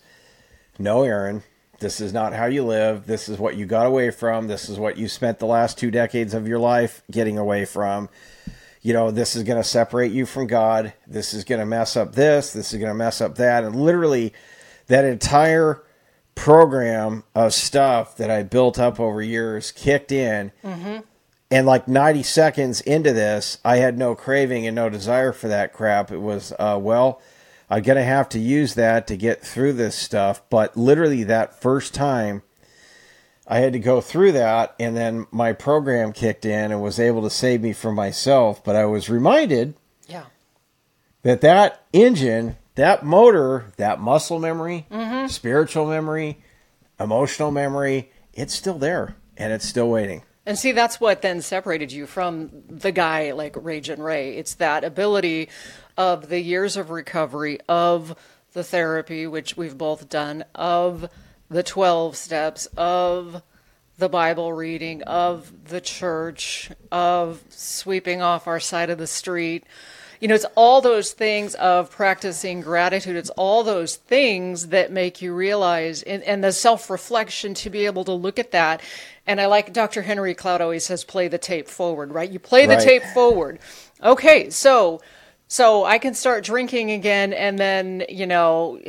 no, 0.78 1.04
Aaron, 1.04 1.44
this 1.80 2.02
is 2.02 2.14
not 2.14 2.34
how 2.34 2.46
you 2.46 2.66
live. 2.66 3.06
This 3.06 3.30
is 3.30 3.38
what 3.38 3.56
you 3.56 3.66
got 3.66 3.86
away 3.86 4.12
from. 4.12 4.48
This 4.48 4.70
is 4.70 4.78
what 4.78 4.98
you 4.98 5.08
spent 5.08 5.40
the 5.40 5.46
last 5.46 5.78
two 5.78 5.92
decades 5.92 6.34
of 6.34 6.48
your 6.48 6.60
life 6.60 7.02
getting 7.10 7.38
away 7.38 7.66
from 7.66 8.10
you 8.82 8.94
know, 8.94 9.12
this 9.12 9.36
is 9.36 9.44
going 9.44 9.62
to 9.62 9.68
separate 9.68 10.12
you 10.12 10.26
from 10.26 10.48
God. 10.48 10.94
This 11.06 11.34
is 11.34 11.44
going 11.44 11.60
to 11.60 11.66
mess 11.66 11.98
up 11.98 12.14
this. 12.16 12.54
This 12.54 12.74
is 12.74 12.80
going 12.80 12.92
to 12.92 12.98
mess 12.98 13.20
up 13.22 13.36
that. 13.36 13.64
And 13.64 13.76
literally, 13.76 14.34
that 14.88 15.06
entire 15.06 15.84
program 16.36 17.24
of 17.36 17.54
stuff 17.54 18.16
that 18.18 18.32
I 18.32 18.44
built 18.44 18.80
up 18.80 19.00
over 19.00 19.22
years 19.22 19.72
kicked 19.74 20.12
in. 20.12 20.52
And 21.52 21.66
like 21.68 21.88
90 21.88 22.24
seconds 22.24 22.80
into 22.82 23.12
this, 23.12 23.58
I 23.66 23.78
had 23.78 23.98
no 23.98 24.16
craving 24.16 24.66
and 24.68 24.76
no 24.76 24.90
desire 24.90 25.34
for 25.34 25.48
that 25.50 25.74
crap. 25.74 26.12
It 26.12 26.20
was, 26.20 26.54
uh, 26.60 26.78
well, 26.82 27.22
I'm 27.70 27.84
going 27.84 27.98
to 27.98 28.04
have 28.04 28.30
to 28.30 28.40
use 28.40 28.76
that 28.76 29.08
to 29.08 29.18
get 29.18 29.44
through 29.44 29.74
this 29.74 29.96
stuff. 29.96 30.42
But 30.50 30.78
literally, 30.78 31.24
that 31.26 31.60
first 31.60 31.94
time, 31.94 32.44
I 33.52 33.60
had 33.60 33.74
to 33.74 33.80
go 33.80 34.00
through 34.00 34.34
that, 34.34 34.76
and 34.80 34.96
then 34.96 35.26
my 35.32 35.54
program 35.54 36.14
kicked 36.14 36.46
in 36.46 36.72
and 36.72 36.84
was 36.84 37.00
able 37.00 37.24
to 37.24 37.32
save 37.32 37.62
me 37.62 37.74
from 37.74 37.96
myself. 37.96 38.64
But 38.64 38.76
I 38.76 38.86
was 38.86 39.10
reminded 39.10 39.74
Yeah. 40.08 40.26
that 41.24 41.42
that 41.42 41.84
engine, 41.92 42.58
that 42.76 43.04
motor, 43.04 43.66
that 43.78 44.00
muscle 44.00 44.38
memory, 44.38 44.86
mm-hmm. 44.92 45.28
spiritual 45.28 45.88
memory, 45.88 46.38
emotional 47.00 47.50
memory, 47.50 48.12
it's 48.34 48.54
still 48.54 48.78
there 48.78 49.16
and 49.36 49.52
it's 49.52 49.66
still 49.66 49.90
waiting. 49.90 50.22
And 50.46 50.58
see, 50.58 50.72
that's 50.72 51.00
what 51.02 51.22
then 51.22 51.42
separated 51.42 51.92
you 51.92 52.06
from 52.06 52.50
the 52.68 52.92
guy 52.92 53.32
like 53.32 53.56
Rage 53.56 53.90
and 53.90 54.04
Ray. 54.04 54.38
It's 54.38 54.56
that 54.56 54.84
ability 54.84 55.50
of 55.98 56.30
the 56.30 56.40
years 56.40 56.78
of 56.78 56.90
recovery, 56.90 57.60
of 57.68 58.16
the 58.54 58.64
therapy, 58.64 59.28
which 59.28 59.58
we've 59.58 59.78
both 59.78 60.10
done, 60.10 60.44
of 60.56 61.10
the 61.50 61.64
12 61.64 62.16
steps, 62.16 62.68
of 62.78 63.42
the 63.98 64.10
Bible 64.10 64.54
reading, 64.54 65.04
of 65.04 65.52
the 65.70 65.82
church, 65.82 66.72
of 66.92 67.44
sweeping 67.50 68.22
off 68.22 68.48
our 68.48 68.60
side 68.60 68.90
of 68.90 68.98
the 68.98 69.08
street. 69.08 69.66
You 70.22 70.28
know, 70.28 70.36
it's 70.36 70.46
all 70.56 70.82
those 70.82 71.12
things 71.12 71.56
of 71.56 71.92
practicing 71.92 72.62
gratitude. 72.62 73.16
It's 73.16 73.30
all 73.32 73.64
those 73.64 73.96
things 73.96 74.68
that 74.68 74.92
make 74.92 75.22
you 75.22 75.34
realize, 75.34 76.04
and, 76.04 76.24
and 76.24 76.44
the 76.44 76.52
self 76.52 76.90
reflection 76.90 77.54
to 77.56 77.70
be 77.70 77.86
able 77.86 78.04
to 78.06 78.12
look 78.14 78.38
at 78.40 78.52
that. 78.52 78.82
And 79.26 79.40
I 79.40 79.46
like 79.46 79.72
Dr. 79.74 80.02
Henry 80.02 80.34
Cloud 80.34 80.60
always 80.62 80.86
says, 80.86 81.04
play 81.04 81.28
the 81.28 81.38
tape 81.38 81.68
forward, 81.68 82.12
right? 82.12 82.30
You 82.30 82.40
play 82.40 82.66
the 82.66 82.76
Right. 82.76 82.84
tape 82.84 83.04
forward. 83.14 83.60
Okay, 84.04 84.50
so 84.50 85.02
so 85.48 85.84
I 85.84 85.98
can 85.98 86.14
start 86.14 86.44
drinking 86.44 86.92
again, 86.92 87.34
and 87.34 87.58
then 87.58 88.04
you 88.10 88.28
know, 88.28 88.80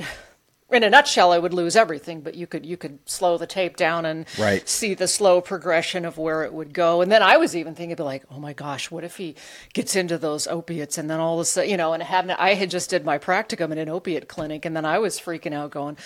in 0.73 0.83
a 0.83 0.91
nutshell, 0.91 1.33
I 1.33 1.39
would 1.39 1.53
lose 1.55 1.77
everything. 1.77 2.21
But 2.21 2.35
you 2.35 2.47
could 2.47 2.65
you 2.65 2.77
could 2.77 2.99
slow 3.07 3.39
the 3.39 3.47
tape 3.47 3.77
down 3.77 4.05
and 4.07 4.27
Right. 4.39 4.69
see 4.69 4.95
the 4.95 5.09
slow 5.09 5.41
progression 5.41 6.05
of 6.05 6.19
where 6.19 6.45
it 6.45 6.53
would 6.53 6.73
go. 6.73 7.01
And 7.01 7.11
then 7.11 7.23
I 7.23 7.37
was 7.37 7.57
even 7.57 7.75
thinking, 7.75 7.97
be 7.97 8.03
like, 8.03 8.25
oh 8.31 8.39
my 8.39 8.53
gosh, 8.53 8.91
what 8.91 9.05
if 9.05 9.17
he 9.17 9.35
gets 9.73 9.97
into 9.97 10.19
those 10.19 10.47
opiates, 10.47 10.99
and 10.99 11.11
then 11.11 11.21
all 11.21 11.35
of 11.35 11.41
a 11.41 11.45
sudden, 11.45 11.71
you 11.71 11.77
know, 11.77 11.93
and 11.93 12.03
having 12.03 12.31
I 12.33 12.55
had 12.55 12.71
just 12.71 12.91
did 12.91 13.05
my 13.05 13.19
practicum 13.19 13.73
in 13.73 13.79
an 13.79 13.89
opiate 13.89 14.29
clinic, 14.29 14.65
and 14.65 14.77
then 14.77 14.85
I 14.85 14.99
was 14.99 15.19
freaking 15.21 15.53
out, 15.55 15.71
going. 15.71 15.97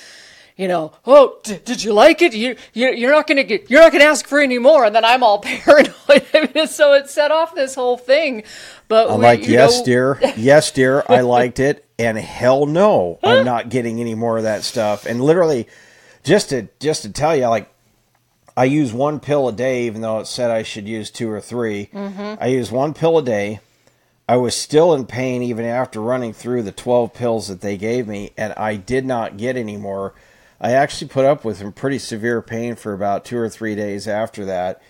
You 0.57 0.69
know, 0.69 0.93
oh, 1.05 1.39
d- 1.43 1.59
did 1.65 1.83
you 1.83 1.93
like 1.93 2.23
it? 2.23 2.33
You, 2.33 2.55
you 2.75 2.93
you're 2.93 3.11
not 3.11 3.27
gonna 3.27 3.43
get, 3.43 3.69
you're 3.69 3.81
not 3.81 3.91
gonna 3.91 4.05
ask 4.05 4.25
for 4.27 4.39
any 4.41 4.59
more, 4.59 4.85
and 4.85 4.95
then 4.95 5.05
I'm 5.05 5.25
all 5.25 5.39
paranoid. 5.43 6.69
So 6.69 6.93
it 6.93 7.11
set 7.11 7.33
off 7.33 7.57
this 7.57 7.75
whole 7.75 7.97
thing. 7.97 8.45
But 8.87 9.11
I'm 9.11 9.19
we- 9.19 9.25
like, 9.25 9.49
yes, 9.49 9.79
know- 9.79 9.85
dear. 9.85 10.21
Yes, 10.37 10.71
dear. 10.71 11.03
I 11.09 11.21
liked 11.21 11.61
it. 11.61 11.81
And 11.97 12.19
hell 12.19 12.67
no, 12.67 13.21
I'm 13.23 13.45
not 13.45 13.69
getting 13.69 14.01
any 14.01 14.17
more 14.17 14.37
of 14.37 14.43
that 14.43 14.65
stuff. 14.65 15.07
And 15.07 15.21
literally, 15.21 15.69
just 16.25 16.49
to 16.51 16.67
just 16.81 17.03
to 17.03 17.13
tell 17.13 17.37
you, 17.37 17.47
like, 17.47 17.73
I 18.57 18.65
use 18.65 18.93
one 18.93 19.21
pill 19.21 19.47
a 19.47 19.53
day, 19.53 19.85
even 19.87 20.01
though 20.01 20.19
it 20.19 20.27
said 20.27 20.51
I 20.51 20.65
should 20.65 20.89
use 20.89 21.09
two 21.13 21.31
or 21.31 21.41
3 21.41 21.87
mm-hmm. 21.95 22.43
I 22.43 22.47
use 22.49 22.73
one 22.73 22.95
pill 22.95 23.17
a 23.19 23.23
day. 23.23 23.61
I 24.29 24.39
was 24.39 24.57
still 24.57 24.93
in 24.93 25.07
pain 25.07 25.41
even 25.45 25.65
after 25.65 26.01
running 26.01 26.33
through 26.33 26.63
the 26.65 26.73
12 26.73 27.15
pills 27.15 27.47
that 27.47 27.61
they 27.61 27.77
gave 27.77 28.09
me, 28.09 28.33
and 28.37 28.53
I 28.55 28.75
did 28.75 29.07
not 29.07 29.37
get 29.37 29.57
any 29.57 29.77
more. 29.77 30.15
I 30.61 30.73
actually 30.73 31.09
put 31.09 31.25
up 31.25 31.45
with 31.45 31.59
some 31.59 31.73
pretty 31.73 31.99
severe 31.99 32.41
pain 32.41 32.77
for 32.77 32.93
about 32.93 33.25
two 33.25 33.39
or 33.39 33.49
three 33.49 33.75
days 33.75 34.07
after 34.09 34.45
that, 34.45 34.81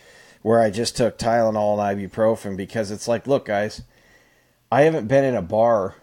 where 0.43 0.61
I 0.61 0.71
just 0.71 0.97
took 0.97 1.19
Tylenol 1.19 1.79
and 1.79 2.13
ibuprofen 2.13 2.57
because 2.57 2.91
it's 2.91 3.09
like, 3.09 3.27
look, 3.27 3.47
guys, 3.47 3.83
I 4.71 4.83
haven't 4.83 5.09
been 5.09 5.25
in 5.25 5.35
a 5.35 5.43
bar 5.43 5.97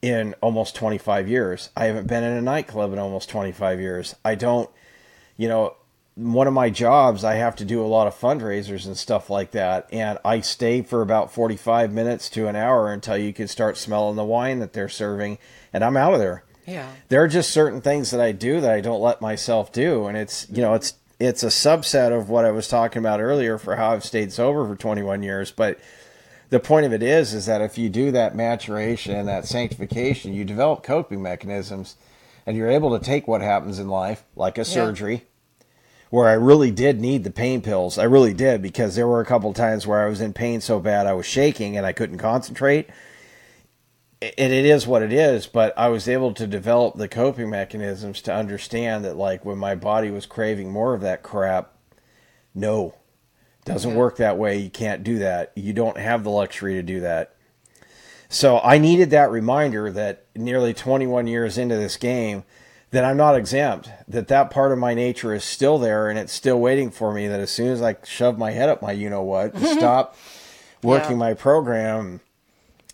in 0.00 0.34
almost 0.40 0.76
25 0.76 1.28
years. 1.28 1.70
I 1.76 1.86
haven't 1.86 2.06
been 2.06 2.24
in 2.24 2.36
a 2.36 2.42
nightclub 2.42 2.92
in 2.92 2.98
almost 2.98 3.28
25 3.28 3.80
years. 3.80 4.14
I 4.24 4.34
don't, 4.34 4.70
you 5.36 5.48
know, 5.48 5.74
one 6.14 6.48
of 6.48 6.52
my 6.52 6.68
jobs, 6.68 7.22
I 7.22 7.34
have 7.34 7.54
to 7.56 7.64
do 7.64 7.80
a 7.80 7.86
lot 7.86 8.08
of 8.08 8.18
fundraisers 8.18 8.86
and 8.86 8.96
stuff 8.96 9.30
like 9.30 9.52
that. 9.52 9.88
And 9.92 10.18
I 10.24 10.40
stay 10.40 10.82
for 10.82 11.00
about 11.00 11.32
45 11.32 11.92
minutes 11.92 12.28
to 12.30 12.48
an 12.48 12.56
hour 12.56 12.92
until 12.92 13.16
you 13.16 13.32
can 13.32 13.46
start 13.46 13.76
smelling 13.76 14.16
the 14.16 14.24
wine 14.24 14.58
that 14.58 14.72
they're 14.72 14.88
serving. 14.88 15.38
And 15.72 15.84
I'm 15.84 15.96
out 15.96 16.14
of 16.14 16.18
there. 16.18 16.44
Yeah. 16.68 16.90
There 17.08 17.22
are 17.22 17.28
just 17.28 17.50
certain 17.50 17.80
things 17.80 18.10
that 18.10 18.20
I 18.20 18.32
do 18.32 18.60
that 18.60 18.70
I 18.70 18.80
don't 18.80 19.00
let 19.00 19.22
myself 19.22 19.72
do. 19.72 20.06
And 20.06 20.16
it's, 20.18 20.46
you 20.50 20.60
know, 20.60 20.74
it's, 20.74 20.94
it's 21.18 21.42
a 21.42 21.48
subset 21.48 22.16
of 22.16 22.28
what 22.28 22.44
I 22.44 22.50
was 22.50 22.68
talking 22.68 23.00
about 23.00 23.20
earlier 23.20 23.56
for 23.56 23.76
how 23.76 23.92
I've 23.92 24.04
stayed 24.04 24.32
sober 24.32 24.66
for 24.68 24.76
21 24.76 25.22
years. 25.22 25.50
But 25.50 25.80
the 26.50 26.60
point 26.60 26.84
of 26.84 26.92
it 26.92 27.02
is 27.02 27.32
is 27.32 27.46
that 27.46 27.62
if 27.62 27.78
you 27.78 27.88
do 27.88 28.10
that 28.10 28.36
maturation 28.36 29.16
and 29.16 29.26
that 29.28 29.46
sanctification, 29.46 30.34
you 30.34 30.44
develop 30.44 30.82
coping 30.82 31.22
mechanisms 31.22 31.96
and 32.46 32.56
you're 32.56 32.70
able 32.70 32.96
to 32.96 33.04
take 33.04 33.26
what 33.26 33.40
happens 33.40 33.78
in 33.78 33.88
life, 33.88 34.24
like 34.36 34.58
a 34.58 34.64
surgery, 34.64 35.24
where 36.10 36.28
I 36.28 36.34
really 36.34 36.70
did 36.70 37.00
need 37.00 37.24
the 37.24 37.30
pain 37.30 37.62
pills. 37.62 37.98
I 37.98 38.04
really 38.04 38.34
did 38.34 38.62
because 38.62 38.94
there 38.94 39.06
were 39.06 39.20
a 39.20 39.26
couple 39.26 39.52
times 39.54 39.86
where 39.86 40.04
I 40.04 40.08
was 40.08 40.20
in 40.20 40.32
pain 40.32 40.60
so 40.60 40.80
bad 40.80 41.06
I 41.06 41.12
was 41.14 41.26
shaking 41.26 41.76
and 41.76 41.84
I 41.84 41.92
couldn't 41.92 42.18
concentrate. 42.18 42.88
And 44.20 44.52
it 44.52 44.64
is 44.64 44.84
what 44.86 45.02
it 45.02 45.12
is, 45.12 45.46
but 45.46 45.72
I 45.78 45.88
was 45.88 46.08
able 46.08 46.34
to 46.34 46.46
develop 46.46 46.96
the 46.96 47.06
coping 47.06 47.50
mechanisms 47.50 48.20
to 48.22 48.34
understand 48.34 49.04
that, 49.04 49.16
like, 49.16 49.44
when 49.44 49.58
my 49.58 49.76
body 49.76 50.10
was 50.10 50.26
craving 50.26 50.72
more 50.72 50.92
of 50.92 51.02
that 51.02 51.22
crap, 51.22 51.72
no, 52.52 52.94
doesn't 53.64 53.94
work 53.94 54.16
that 54.16 54.36
way. 54.36 54.56
You 54.58 54.70
can't 54.70 55.04
do 55.04 55.18
that. 55.18 55.52
You 55.54 55.72
don't 55.72 55.98
have 55.98 56.24
the 56.24 56.30
luxury 56.30 56.74
to 56.74 56.82
do 56.82 56.98
that. 57.00 57.34
So 58.28 58.58
I 58.58 58.78
needed 58.78 59.10
that 59.10 59.30
reminder 59.30 59.90
that 59.92 60.24
nearly 60.34 60.74
21 60.74 61.28
years 61.28 61.56
into 61.56 61.76
this 61.76 61.96
game, 61.96 62.42
that 62.90 63.04
I'm 63.04 63.16
not 63.16 63.36
exempt. 63.36 63.88
That 64.08 64.28
that 64.28 64.50
part 64.50 64.72
of 64.72 64.78
my 64.78 64.94
nature 64.94 65.32
is 65.32 65.44
still 65.44 65.78
there, 65.78 66.08
and 66.08 66.18
it's 66.18 66.32
still 66.32 66.58
waiting 66.58 66.90
for 66.90 67.12
me. 67.12 67.28
That 67.28 67.38
as 67.40 67.50
soon 67.50 67.68
as 67.68 67.82
I 67.82 67.96
shove 68.04 68.36
my 68.36 68.50
head 68.50 68.68
up 68.68 68.82
my 68.82 68.92
you 68.92 69.08
know 69.10 69.22
what, 69.22 69.56
stop 69.62 70.16
working 70.82 71.12
Yeah. 71.12 71.16
my 71.18 71.34
program, 71.34 72.20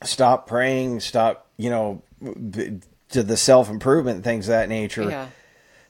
stop 0.06 0.46
praying, 0.46 1.00
stop 1.00 1.46
you 1.56 1.70
know 1.70 2.02
to 3.10 3.22
the 3.22 3.36
self 3.36 3.70
improvement 3.70 4.24
things 4.24 4.48
of 4.48 4.52
that 4.52 4.68
nature. 4.68 5.08
Yeah. 5.08 5.28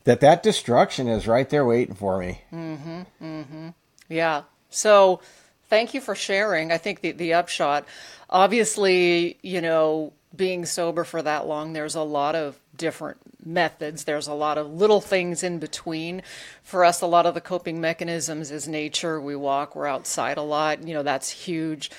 That 0.05 0.21
that 0.21 0.43
destruction 0.43 1.09
is 1.09 1.27
right 1.27 1.49
there 1.49 1.65
waiting 1.65 1.95
for 1.95 2.19
me. 2.19 2.43
Mm-hmm, 2.53 3.03
mm-hmm. 3.23 3.69
Yeah. 4.09 4.43
So 4.69 5.21
thank 5.69 5.95
you 5.95 6.01
for 6.01 6.15
sharing. 6.15 6.71
I 6.71 6.79
think 6.79 7.01
the, 7.01 7.13
the 7.13 7.35
upshot, 7.35 7.87
obviously, 8.29 9.39
you 9.43 9.61
know, 9.61 10.13
being 10.37 10.67
sober 10.67 11.05
for 11.05 11.23
that 11.23 11.47
long, 11.47 11.73
there's 11.73 11.95
a 11.95 12.03
lot 12.03 12.35
of 12.35 12.59
different 12.77 13.19
methods. 13.45 14.05
There's 14.05 14.27
a 14.27 14.35
lot 14.35 14.59
of 14.59 14.73
little 14.73 15.01
things 15.01 15.43
in 15.43 15.59
between. 15.59 16.23
For 16.63 16.85
us, 16.85 17.01
a 17.01 17.07
lot 17.07 17.27
of 17.27 17.35
the 17.35 17.41
coping 17.41 17.81
mechanisms 17.81 18.51
is 18.51 18.67
nature. 18.69 19.21
We 19.21 19.37
walk, 19.37 19.77
we're 19.77 19.87
outside 19.87 20.37
a 20.37 20.43
lot. 20.43 20.87
You 20.87 20.95
know, 20.95 21.03
that's 21.03 21.31
huge. 21.31 21.91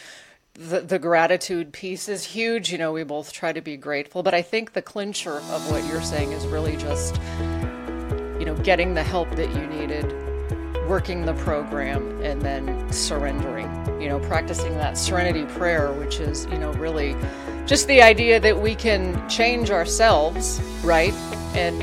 The, 0.57 0.79
the 0.79 0.99
gratitude 0.99 1.73
piece 1.73 2.07
is 2.07 2.23
huge. 2.23 2.71
You 2.71 2.77
know, 2.77 2.93
we 2.93 3.03
both 3.03 3.33
try 3.33 3.51
to 3.51 3.61
be 3.61 3.75
grateful. 3.75 4.23
But 4.23 4.33
I 4.33 4.41
think 4.41 4.71
the 4.71 4.81
clincher 4.81 5.37
of 5.37 5.69
what 5.69 5.85
you're 5.85 6.01
saying 6.01 6.31
is 6.31 6.47
really 6.47 6.77
just, 6.77 7.19
you 8.39 8.45
know, 8.45 8.55
getting 8.63 8.93
the 8.93 9.03
help 9.03 9.29
that 9.31 9.49
you 9.53 9.67
needed 9.67 10.13
working 10.87 11.25
the 11.25 11.33
program 11.33 12.21
and 12.21 12.41
then 12.41 12.91
surrendering 12.91 13.67
you 13.99 14.07
know 14.07 14.19
practicing 14.19 14.73
that 14.75 14.97
serenity 14.97 15.43
prayer 15.57 15.91
which 15.93 16.19
is 16.19 16.45
you 16.45 16.57
know 16.59 16.71
really 16.73 17.15
just 17.65 17.87
the 17.87 18.01
idea 18.01 18.39
that 18.39 18.61
we 18.61 18.75
can 18.75 19.27
change 19.27 19.71
ourselves 19.71 20.61
right 20.83 21.13
and 21.55 21.81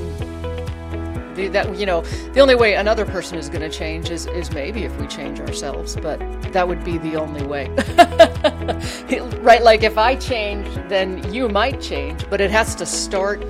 the, 1.37 1.49
that 1.49 1.77
you 1.77 1.85
know 1.85 2.03
the 2.33 2.41
only 2.41 2.55
way 2.55 2.75
another 2.75 3.05
person 3.05 3.39
is 3.39 3.49
going 3.49 3.61
to 3.61 3.71
change 3.77 4.11
is 4.11 4.27
is 4.27 4.53
maybe 4.53 4.85
if 4.85 4.97
we 5.01 5.07
change 5.09 5.41
ourselves 5.41 5.97
but 5.97 6.21
that 6.53 6.69
would 6.69 6.85
be 6.85 6.99
the 6.99 7.17
only 7.17 7.45
way 7.45 7.67
right 9.41 9.63
like 9.63 9.83
if 9.83 9.99
i 9.99 10.15
change 10.15 10.67
then 10.89 11.33
you 11.33 11.49
might 11.49 11.81
change 11.81 12.29
but 12.31 12.41
it 12.41 12.51
has 12.51 12.75
to 12.75 12.87
start 12.87 13.41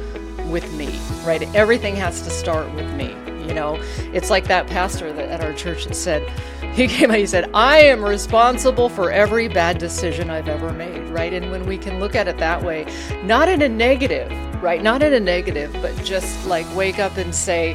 with 0.46 0.70
me 0.74 0.98
right? 1.24 1.42
Everything 1.54 1.96
has 1.96 2.22
to 2.22 2.30
start 2.30 2.72
with 2.74 2.90
me 2.94 3.16
you 3.46 3.54
know? 3.54 3.76
It's 4.12 4.30
like 4.30 4.46
that 4.46 4.66
pastor 4.66 5.12
that 5.12 5.28
at 5.28 5.40
our 5.40 5.52
church 5.52 5.86
that 5.86 5.94
said 5.94 6.28
he 6.72 6.86
came 6.86 7.10
out 7.10 7.18
he 7.18 7.26
said 7.26 7.50
i 7.52 7.78
am 7.78 8.02
responsible 8.02 8.88
for 8.88 9.10
every 9.10 9.46
bad 9.46 9.78
decision 9.78 10.30
i've 10.30 10.48
ever 10.48 10.72
made 10.72 11.08
right? 11.10 11.32
And 11.32 11.50
when 11.50 11.66
we 11.66 11.76
can 11.76 12.00
look 12.00 12.14
at 12.14 12.28
it 12.28 12.38
that 12.38 12.62
way 12.62 12.86
not 13.24 13.48
in 13.48 13.62
a 13.62 13.68
negative 13.68 14.30
right? 14.62 14.82
Not 14.82 15.02
in 15.02 15.12
a 15.12 15.20
negative 15.20 15.72
but 15.82 15.94
just 16.04 16.46
like 16.46 16.66
wake 16.74 16.98
up 16.98 17.16
and 17.16 17.34
say 17.34 17.74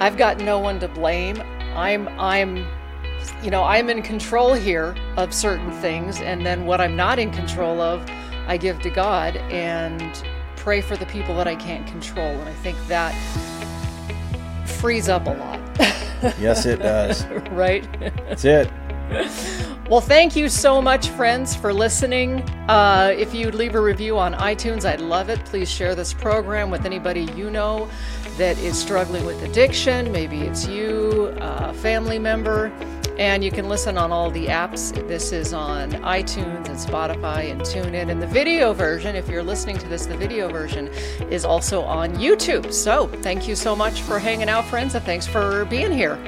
i've 0.00 0.16
got 0.16 0.38
no 0.38 0.58
one 0.58 0.80
to 0.80 0.88
blame. 0.88 1.40
I'm 1.74 2.08
i'm 2.18 2.66
you 3.42 3.50
know 3.50 3.62
i'm 3.64 3.88
in 3.88 4.02
control 4.02 4.54
here 4.54 4.96
of 5.16 5.32
certain 5.32 5.70
things 5.80 6.20
and 6.20 6.44
then 6.44 6.66
what 6.66 6.80
i'm 6.80 6.96
not 6.96 7.18
in 7.18 7.30
control 7.30 7.80
of 7.80 8.08
i 8.46 8.56
give 8.56 8.80
to 8.80 8.90
god 8.90 9.36
and 9.36 10.24
pray 10.56 10.80
for 10.80 10.96
the 10.96 11.06
people 11.06 11.34
that 11.36 11.46
i 11.46 11.54
can't 11.54 11.86
control 11.86 12.26
and 12.26 12.48
i 12.48 12.54
think 12.54 12.76
that 12.86 13.12
frees 14.66 15.08
up 15.08 15.26
a 15.26 15.30
lot 15.30 15.60
Yes, 16.38 16.64
it 16.64 16.78
does. 16.78 17.26
right 17.50 17.86
That's 18.00 18.44
it. 18.44 18.70
well 19.88 20.00
thank 20.00 20.34
you 20.34 20.48
so 20.48 20.82
much 20.82 21.08
friends 21.10 21.54
for 21.54 21.72
listening. 21.72 22.40
Uh, 22.68 23.14
if 23.16 23.32
you'd 23.32 23.54
leave 23.54 23.74
a 23.74 23.80
review 23.80 24.18
on 24.18 24.34
itunes 24.34 24.84
i'd 24.84 25.00
love 25.00 25.28
it. 25.28 25.44
Please 25.44 25.70
share 25.70 25.94
this 25.94 26.12
program 26.12 26.70
with 26.70 26.84
anybody 26.84 27.22
you 27.36 27.50
know 27.50 27.88
that 28.36 28.58
is 28.58 28.78
struggling 28.78 29.24
with 29.24 29.42
addiction. 29.42 30.10
Maybe 30.12 30.42
it's 30.42 30.66
you 30.66 31.34
a 31.40 31.72
family 31.74 32.18
member. 32.18 32.72
And 33.18 33.42
you 33.42 33.50
can 33.50 33.66
listen 33.70 33.96
on 33.96 34.12
all 34.12 34.30
the 34.30 34.46
apps. 34.46 34.92
This 35.08 35.32
is 35.32 35.54
on 35.54 35.92
itunes 35.92 36.68
and 36.68 36.76
spotify 36.76 37.50
and 37.50 37.62
TuneIn. 37.62 38.10
and 38.10 38.20
the 38.20 38.26
video 38.26 38.74
version 38.74 39.16
if 39.16 39.26
you're 39.26 39.42
listening 39.42 39.78
to 39.78 39.88
this 39.88 40.04
the 40.04 40.16
video 40.16 40.50
version 40.50 40.88
is 41.30 41.44
also 41.44 41.80
on 41.82 42.14
youtube. 42.16 42.72
So 42.72 43.06
thank 43.22 43.48
you 43.48 43.54
so 43.56 43.74
much 43.74 44.02
for 44.02 44.18
hanging 44.18 44.50
out 44.50 44.66
friends 44.66 44.94
and 44.94 45.04
thanks 45.04 45.26
for 45.26 45.64
being 45.66 45.92
here 45.92 46.18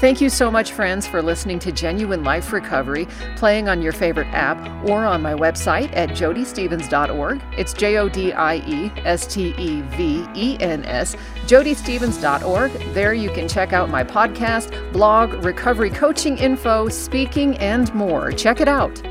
Thank 0.00 0.22
you 0.22 0.30
so 0.30 0.50
much, 0.50 0.72
friends, 0.72 1.06
for 1.06 1.20
listening 1.20 1.58
to 1.58 1.70
Genuine 1.70 2.24
Life 2.24 2.54
Recovery, 2.54 3.06
playing 3.36 3.68
on 3.68 3.82
your 3.82 3.92
favorite 3.92 4.28
app 4.28 4.56
or 4.88 5.04
on 5.04 5.20
my 5.20 5.34
website 5.34 5.94
at 5.94 6.08
jodiestevens.org. 6.08 7.42
It's 7.58 7.74
J 7.74 7.98
O 7.98 8.08
D 8.08 8.32
I 8.32 8.66
E 8.66 8.90
S 9.04 9.26
T 9.26 9.54
E 9.58 9.82
V 9.82 10.26
E 10.34 10.56
N 10.58 10.86
S, 10.86 11.16
jodiestevens.org. 11.44 12.72
There 12.94 13.12
you 13.12 13.28
can 13.28 13.46
check 13.46 13.74
out 13.74 13.90
my 13.90 14.02
podcast, 14.02 14.90
blog, 14.90 15.34
recovery 15.44 15.90
coaching 15.90 16.38
info, 16.38 16.88
speaking, 16.88 17.58
and 17.58 17.92
more. 17.94 18.32
Check 18.32 18.62
it 18.62 18.68
out. 18.68 19.02